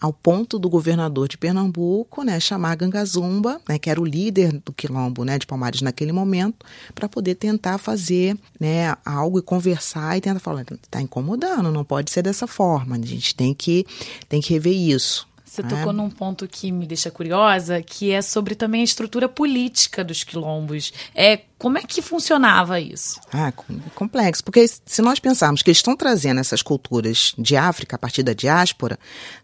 Ao 0.00 0.12
ponto 0.12 0.58
do 0.58 0.68
governador 0.68 1.28
de 1.28 1.38
Pernambuco 1.38 2.24
né, 2.24 2.40
chamar 2.40 2.74
Gangazumba, 2.74 3.60
né, 3.68 3.78
que 3.78 3.88
era 3.88 4.00
o 4.00 4.04
líder 4.04 4.60
do 4.64 4.72
quilombo 4.72 5.24
né, 5.24 5.38
de 5.38 5.46
Palmares 5.46 5.80
naquele 5.80 6.10
momento, 6.10 6.66
para 6.92 7.08
poder 7.08 7.36
tentar 7.36 7.78
fazer 7.78 8.36
né, 8.58 8.96
algo 9.04 9.38
e 9.38 9.42
conversar 9.42 10.18
e 10.18 10.20
tentar 10.20 10.40
falar: 10.40 10.62
está 10.62 11.00
incomodando, 11.00 11.70
não 11.70 11.84
pode 11.84 12.10
ser 12.10 12.22
dessa 12.22 12.48
forma, 12.48 12.96
a 12.96 13.06
gente 13.06 13.32
tem 13.36 13.54
que, 13.54 13.86
tem 14.28 14.40
que 14.40 14.52
rever 14.52 14.74
isso. 14.74 15.28
Você 15.52 15.60
é. 15.60 15.64
tocou 15.64 15.92
num 15.92 16.08
ponto 16.08 16.48
que 16.48 16.72
me 16.72 16.86
deixa 16.86 17.10
curiosa, 17.10 17.82
que 17.82 18.10
é 18.10 18.22
sobre 18.22 18.54
também 18.54 18.80
a 18.80 18.84
estrutura 18.84 19.28
política 19.28 20.02
dos 20.02 20.24
quilombos. 20.24 20.94
É, 21.14 21.42
como 21.58 21.76
é 21.76 21.82
que 21.82 22.00
funcionava 22.00 22.80
isso? 22.80 23.20
Ah, 23.30 23.52
complexo. 23.94 24.42
Porque 24.42 24.66
se 24.66 25.02
nós 25.02 25.18
pensarmos 25.18 25.60
que 25.60 25.68
eles 25.68 25.76
estão 25.76 25.94
trazendo 25.94 26.40
essas 26.40 26.62
culturas 26.62 27.34
de 27.36 27.54
África 27.54 27.96
a 27.96 27.98
partir 27.98 28.22
da 28.22 28.32
diáspora, 28.32 28.98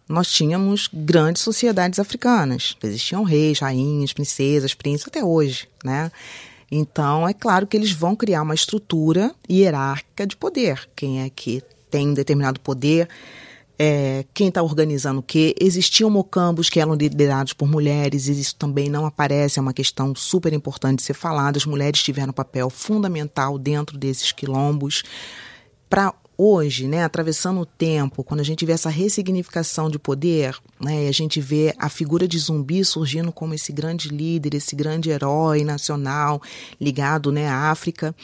nós 0.08 0.32
tínhamos 0.32 0.88
grandes 0.90 1.42
sociedades 1.42 1.98
africanas. 1.98 2.74
Existiam 2.82 3.22
reis, 3.22 3.58
rainhas, 3.58 4.14
princesas, 4.14 4.72
príncipes, 4.72 5.08
até 5.08 5.22
hoje, 5.22 5.68
né? 5.84 6.10
Então, 6.70 7.28
é 7.28 7.34
claro 7.34 7.66
que 7.66 7.76
eles 7.76 7.92
vão 7.92 8.16
criar 8.16 8.40
uma 8.40 8.54
estrutura 8.54 9.30
hierárquica 9.50 10.26
de 10.26 10.38
poder. 10.38 10.88
Quem 10.96 11.20
é 11.20 11.28
que 11.28 11.62
tem 11.90 12.08
um 12.08 12.14
determinado 12.14 12.60
poder 12.60 13.10
é, 13.78 14.24
quem 14.34 14.48
está 14.48 14.62
organizando 14.62 15.20
o 15.20 15.22
quê. 15.22 15.54
Existiam 15.60 16.10
mocambos 16.10 16.68
que 16.68 16.80
eram 16.80 16.94
liderados 16.94 17.52
por 17.52 17.68
mulheres, 17.68 18.26
e 18.26 18.32
isso 18.32 18.56
também 18.56 18.88
não 18.88 19.06
aparece, 19.06 19.58
é 19.58 19.62
uma 19.62 19.72
questão 19.72 20.14
super 20.14 20.52
importante 20.52 20.98
de 20.98 21.04
ser 21.04 21.14
falada. 21.14 21.56
As 21.56 21.64
mulheres 21.64 22.02
tiveram 22.02 22.30
um 22.30 22.34
papel 22.34 22.68
fundamental 22.68 23.58
dentro 23.58 23.96
desses 23.96 24.32
quilombos. 24.32 25.04
Para 25.88 26.12
hoje, 26.38 26.86
né, 26.86 27.02
atravessando 27.02 27.60
o 27.60 27.66
tempo, 27.66 28.22
quando 28.22 28.38
a 28.40 28.44
gente 28.44 28.64
vê 28.64 28.72
essa 28.72 28.88
ressignificação 28.88 29.90
de 29.90 29.98
poder, 29.98 30.56
né, 30.80 31.08
a 31.08 31.12
gente 31.12 31.40
vê 31.40 31.74
a 31.76 31.88
figura 31.88 32.28
de 32.28 32.38
zumbi 32.38 32.84
surgindo 32.84 33.32
como 33.32 33.54
esse 33.54 33.72
grande 33.72 34.08
líder, 34.08 34.54
esse 34.54 34.76
grande 34.76 35.10
herói 35.10 35.64
nacional 35.64 36.40
ligado 36.80 37.32
né, 37.32 37.48
à 37.48 37.72
África, 37.72 38.14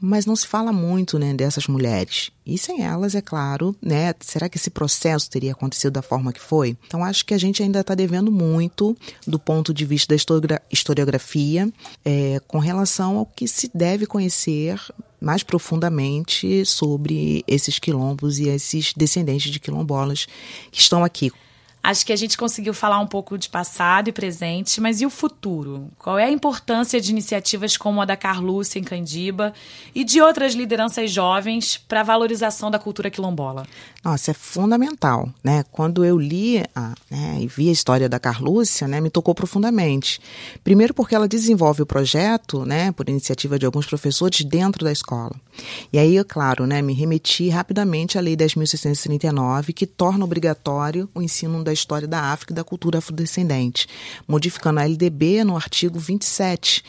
mas 0.00 0.24
não 0.24 0.36
se 0.36 0.46
fala 0.46 0.72
muito 0.72 1.18
né, 1.18 1.34
dessas 1.34 1.66
mulheres. 1.66 2.30
E 2.46 2.56
sem 2.58 2.82
elas, 2.84 3.14
é 3.14 3.20
claro, 3.20 3.74
né, 3.82 4.14
será 4.20 4.48
que 4.48 4.58
esse 4.58 4.70
processo 4.70 5.28
teria 5.28 5.52
acontecido 5.52 5.94
da 5.94 6.02
forma 6.02 6.32
que 6.32 6.40
foi? 6.40 6.76
Então, 6.86 7.02
acho 7.02 7.24
que 7.24 7.34
a 7.34 7.38
gente 7.38 7.62
ainda 7.62 7.80
está 7.80 7.94
devendo 7.94 8.30
muito 8.30 8.96
do 9.26 9.38
ponto 9.38 9.74
de 9.74 9.84
vista 9.84 10.14
da 10.14 10.60
historiografia 10.70 11.72
é, 12.04 12.40
com 12.46 12.58
relação 12.58 13.18
ao 13.18 13.26
que 13.26 13.48
se 13.48 13.68
deve 13.74 14.06
conhecer 14.06 14.78
mais 15.24 15.42
profundamente 15.42 16.64
sobre 16.66 17.42
esses 17.48 17.78
quilombos 17.78 18.38
e 18.38 18.48
esses 18.48 18.92
descendentes 18.94 19.50
de 19.50 19.58
quilombolas 19.58 20.26
que 20.70 20.80
estão 20.80 21.02
aqui. 21.02 21.32
Acho 21.84 22.06
que 22.06 22.14
a 22.14 22.16
gente 22.16 22.38
conseguiu 22.38 22.72
falar 22.72 22.98
um 22.98 23.06
pouco 23.06 23.36
de 23.36 23.46
passado 23.50 24.08
e 24.08 24.12
presente, 24.12 24.80
mas 24.80 25.02
e 25.02 25.06
o 25.06 25.10
futuro? 25.10 25.90
Qual 25.98 26.18
é 26.18 26.24
a 26.24 26.30
importância 26.30 26.98
de 26.98 27.10
iniciativas 27.10 27.76
como 27.76 28.00
a 28.00 28.06
da 28.06 28.16
Carlúcia 28.16 28.78
em 28.78 28.82
Candiba 28.82 29.52
e 29.94 30.02
de 30.02 30.18
outras 30.18 30.54
lideranças 30.54 31.10
jovens 31.10 31.76
para 31.76 32.00
a 32.00 32.02
valorização 32.02 32.70
da 32.70 32.78
cultura 32.78 33.10
quilombola? 33.10 33.66
Nossa, 34.02 34.30
é 34.30 34.34
fundamental, 34.34 35.28
né? 35.44 35.62
Quando 35.70 36.06
eu 36.06 36.18
li 36.18 36.64
a, 36.74 36.94
né, 37.10 37.36
e 37.40 37.46
vi 37.46 37.68
a 37.68 37.72
história 37.72 38.08
da 38.08 38.18
Carlúcia, 38.18 38.88
né, 38.88 38.98
me 38.98 39.10
tocou 39.10 39.34
profundamente. 39.34 40.22
Primeiro 40.62 40.94
porque 40.94 41.14
ela 41.14 41.28
desenvolve 41.28 41.82
o 41.82 41.86
projeto, 41.86 42.64
né, 42.64 42.92
por 42.92 43.10
iniciativa 43.10 43.58
de 43.58 43.66
alguns 43.66 43.84
professores 43.84 44.42
dentro 44.42 44.86
da 44.86 44.92
escola. 44.92 45.34
E 45.92 45.98
aí, 45.98 46.16
é 46.16 46.24
claro, 46.24 46.66
né, 46.66 46.80
me 46.80 46.94
remeti 46.94 47.50
rapidamente 47.50 48.16
à 48.16 48.22
Lei 48.22 48.36
10.639, 48.36 49.74
que 49.74 49.86
torna 49.86 50.24
obrigatório 50.24 51.10
o 51.14 51.20
ensino 51.20 51.62
da 51.62 51.73
história 51.74 52.08
da 52.08 52.32
África 52.32 52.52
e 52.52 52.56
da 52.56 52.64
cultura 52.64 52.98
afrodescendente, 52.98 53.86
modificando 54.26 54.80
a 54.80 54.84
LDB 54.84 55.44
no 55.44 55.56
artigo 55.56 55.98
27. 55.98 56.82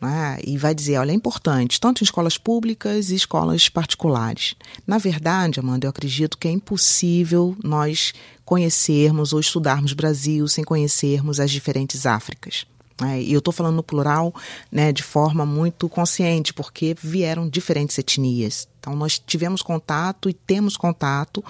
Né, 0.00 0.38
e 0.44 0.56
vai 0.56 0.74
dizer, 0.74 0.98
olha, 0.98 1.12
é 1.12 1.14
importante, 1.14 1.78
tanto 1.78 2.02
em 2.02 2.04
escolas 2.04 2.38
públicas 2.38 3.10
e 3.10 3.14
escolas 3.14 3.68
particulares. 3.68 4.54
Na 4.86 4.98
verdade, 4.98 5.60
Amanda, 5.60 5.86
eu 5.86 5.90
acredito 5.90 6.38
que 6.38 6.48
é 6.48 6.50
impossível 6.50 7.56
nós 7.62 8.12
conhecermos 8.44 9.32
ou 9.32 9.40
estudarmos 9.40 9.92
Brasil 9.92 10.48
sem 10.48 10.64
conhecermos 10.64 11.38
as 11.38 11.50
diferentes 11.50 12.06
Áfricas. 12.06 12.66
É, 13.02 13.20
e 13.20 13.32
eu 13.32 13.38
estou 13.38 13.52
falando 13.52 13.76
no 13.76 13.82
plural 13.82 14.34
né, 14.70 14.92
de 14.92 15.02
forma 15.02 15.46
muito 15.46 15.88
consciente, 15.88 16.52
porque 16.52 16.94
vieram 17.00 17.48
diferentes 17.48 17.96
etnias. 17.98 18.68
Então, 18.78 18.94
nós 18.94 19.18
tivemos 19.18 19.62
contato 19.62 20.28
e 20.28 20.34
temos 20.34 20.76
contato 20.76 21.44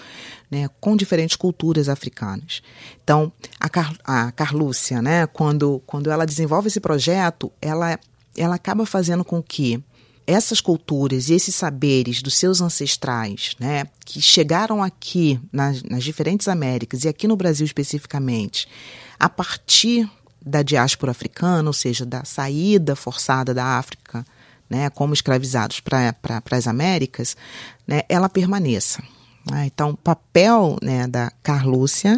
né, 0.51 0.69
com 0.81 0.97
diferentes 0.97 1.37
culturas 1.37 1.89
africanas. 1.89 2.63
Então, 3.03 3.33
a, 3.59 3.69
Car 3.69 3.95
a 4.05 4.33
Carlúcia, 4.33 5.03
né, 5.03 5.27
quando, 5.27 5.83
quando 5.87 6.11
ela 6.11 6.27
desenvolve 6.27 6.69
esse 6.69 6.81
projeto, 6.81 7.53
ela, 7.61 7.99
ela 8.37 8.55
acaba 8.55 8.87
fazendo 8.87 9.25
com 9.25 9.43
que 9.43 9.83
essas 10.27 10.61
culturas 10.61 11.29
e 11.29 11.35
esses 11.35 11.55
saberes 11.55 12.23
dos 12.23 12.35
seus 12.35 12.61
ancestrais, 12.61 13.57
né, 13.59 13.87
que 14.05 14.21
chegaram 14.23 14.81
aqui 14.83 15.41
nas, 15.53 15.83
nas 15.83 16.05
diferentes 16.05 16.47
Américas 16.47 17.03
e 17.05 17.09
aqui 17.09 17.27
no 17.27 17.37
Brasil 17.37 17.67
especificamente, 17.67 18.69
a 19.19 19.29
partir 19.29 20.09
da 20.45 20.63
diáspora 20.63 21.13
africana, 21.13 21.69
ou 21.69 21.73
seja, 21.73 22.07
da 22.07 22.25
saída 22.25 22.97
forçada 22.97 23.53
da 23.53 23.79
África, 23.79 24.25
né, 24.69 24.89
como 24.91 25.13
escravizados 25.13 25.81
para 25.81 26.13
pra, 26.13 26.43
as 26.53 26.67
Américas, 26.67 27.37
né, 27.87 28.03
ela 28.09 28.29
permaneça. 28.29 29.03
Né? 29.51 29.67
Então, 29.67 29.91
o 29.91 29.97
papel 29.97 30.77
né, 30.81 31.07
da 31.07 31.33
Carlúcia 31.43 32.17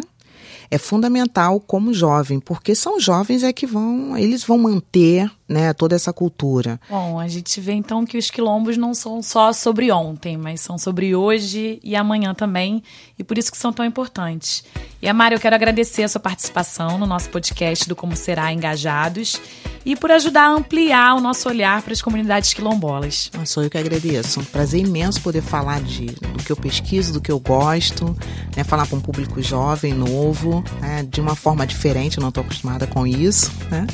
é 0.69 0.77
fundamental 0.77 1.59
como 1.59 1.93
jovem, 1.93 2.39
porque 2.39 2.75
são 2.75 2.99
jovens 2.99 3.43
é 3.43 3.51
que 3.51 3.65
vão, 3.65 4.17
eles 4.17 4.43
vão 4.43 4.57
manter 4.57 5.29
né, 5.47 5.73
toda 5.73 5.95
essa 5.95 6.13
cultura. 6.13 6.79
Bom, 6.89 7.19
a 7.19 7.27
gente 7.27 7.59
vê 7.59 7.73
então 7.73 8.05
que 8.05 8.17
os 8.17 8.29
quilombos 8.29 8.77
não 8.77 8.93
são 8.93 9.21
só 9.21 9.51
sobre 9.51 9.91
ontem, 9.91 10.37
mas 10.37 10.61
são 10.61 10.77
sobre 10.77 11.15
hoje 11.15 11.79
e 11.83 11.95
amanhã 11.95 12.33
também, 12.33 12.81
e 13.17 13.23
por 13.23 13.37
isso 13.37 13.51
que 13.51 13.57
são 13.57 13.73
tão 13.73 13.85
importantes. 13.85 14.63
E 15.01 15.07
Amara, 15.07 15.35
eu 15.35 15.39
quero 15.39 15.55
agradecer 15.55 16.03
a 16.03 16.07
sua 16.07 16.21
participação 16.21 16.97
no 16.97 17.05
nosso 17.05 17.29
podcast 17.29 17.87
do 17.87 17.95
Como 17.95 18.15
Será 18.15 18.53
Engajados 18.53 19.39
e 19.85 19.95
por 19.95 20.11
ajudar 20.11 20.43
a 20.43 20.51
ampliar 20.51 21.15
o 21.15 21.19
nosso 21.19 21.49
olhar 21.49 21.81
para 21.81 21.93
as 21.93 22.01
comunidades 22.01 22.53
quilombolas. 22.53 23.29
Ah, 23.33 23.45
sou 23.45 23.63
eu 23.63 23.69
que 23.69 23.77
agradeço. 23.77 24.39
Um 24.39 24.45
prazer 24.45 24.79
imenso 24.79 25.21
poder 25.21 25.41
falar 25.41 25.81
de, 25.81 26.05
do 26.05 26.43
que 26.43 26.51
eu 26.51 26.55
pesquiso, 26.55 27.13
do 27.13 27.21
que 27.21 27.31
eu 27.31 27.39
gosto, 27.39 28.15
né, 28.55 28.63
falar 28.63 28.85
para 28.85 28.97
um 28.97 29.01
público 29.01 29.41
jovem, 29.41 29.93
novo, 29.93 30.63
né, 30.79 31.03
de 31.03 31.19
uma 31.19 31.35
forma 31.35 31.67
diferente, 31.67 32.17
eu 32.17 32.21
não 32.21 32.29
estou 32.29 32.43
acostumada 32.43 32.87
com 32.87 33.05
isso. 33.05 33.51
Né? 33.69 33.85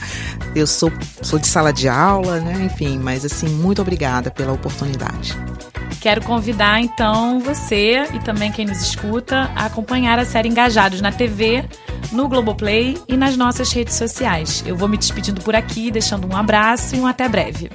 Eu 0.56 0.68
sou, 0.68 0.92
sou 1.22 1.40
de 1.40 1.48
sala 1.50 1.74
de 1.74 1.90
aula, 1.90 2.40
né, 2.40 2.54
enfim, 2.64 2.98
mas 3.00 3.26
assim, 3.26 3.48
muito 3.50 3.82
obrigada 3.82 4.30
pela 4.30 4.54
oportunidade. 4.54 5.36
Quero 6.00 6.22
convidar 6.24 6.80
então 6.80 7.40
você 7.40 8.04
e 8.14 8.20
também 8.20 8.52
quem 8.52 8.66
nos 8.66 8.82
escuta 8.82 9.52
a 9.56 9.66
acompanhar 9.66 10.18
a 10.18 10.24
série 10.24 10.48
Engajados 10.48 11.02
na 11.02 11.12
TV, 11.12 11.66
no 12.12 12.30
Globoplay 12.30 12.98
e 13.08 13.18
nas 13.18 13.36
nossas 13.36 13.72
redes 13.74 13.96
sociais. 13.96 14.64
Eu 14.66 14.78
vou 14.78 14.88
me 14.88 14.98
despedindo 14.98 15.42
por 15.42 15.56
aqui, 15.56 15.92
deixando 15.92 16.32
um 16.32 16.38
abraço 16.38 16.96
e 16.96 17.00
um 17.00 17.08
até 17.08 17.28
breve. 17.28 17.70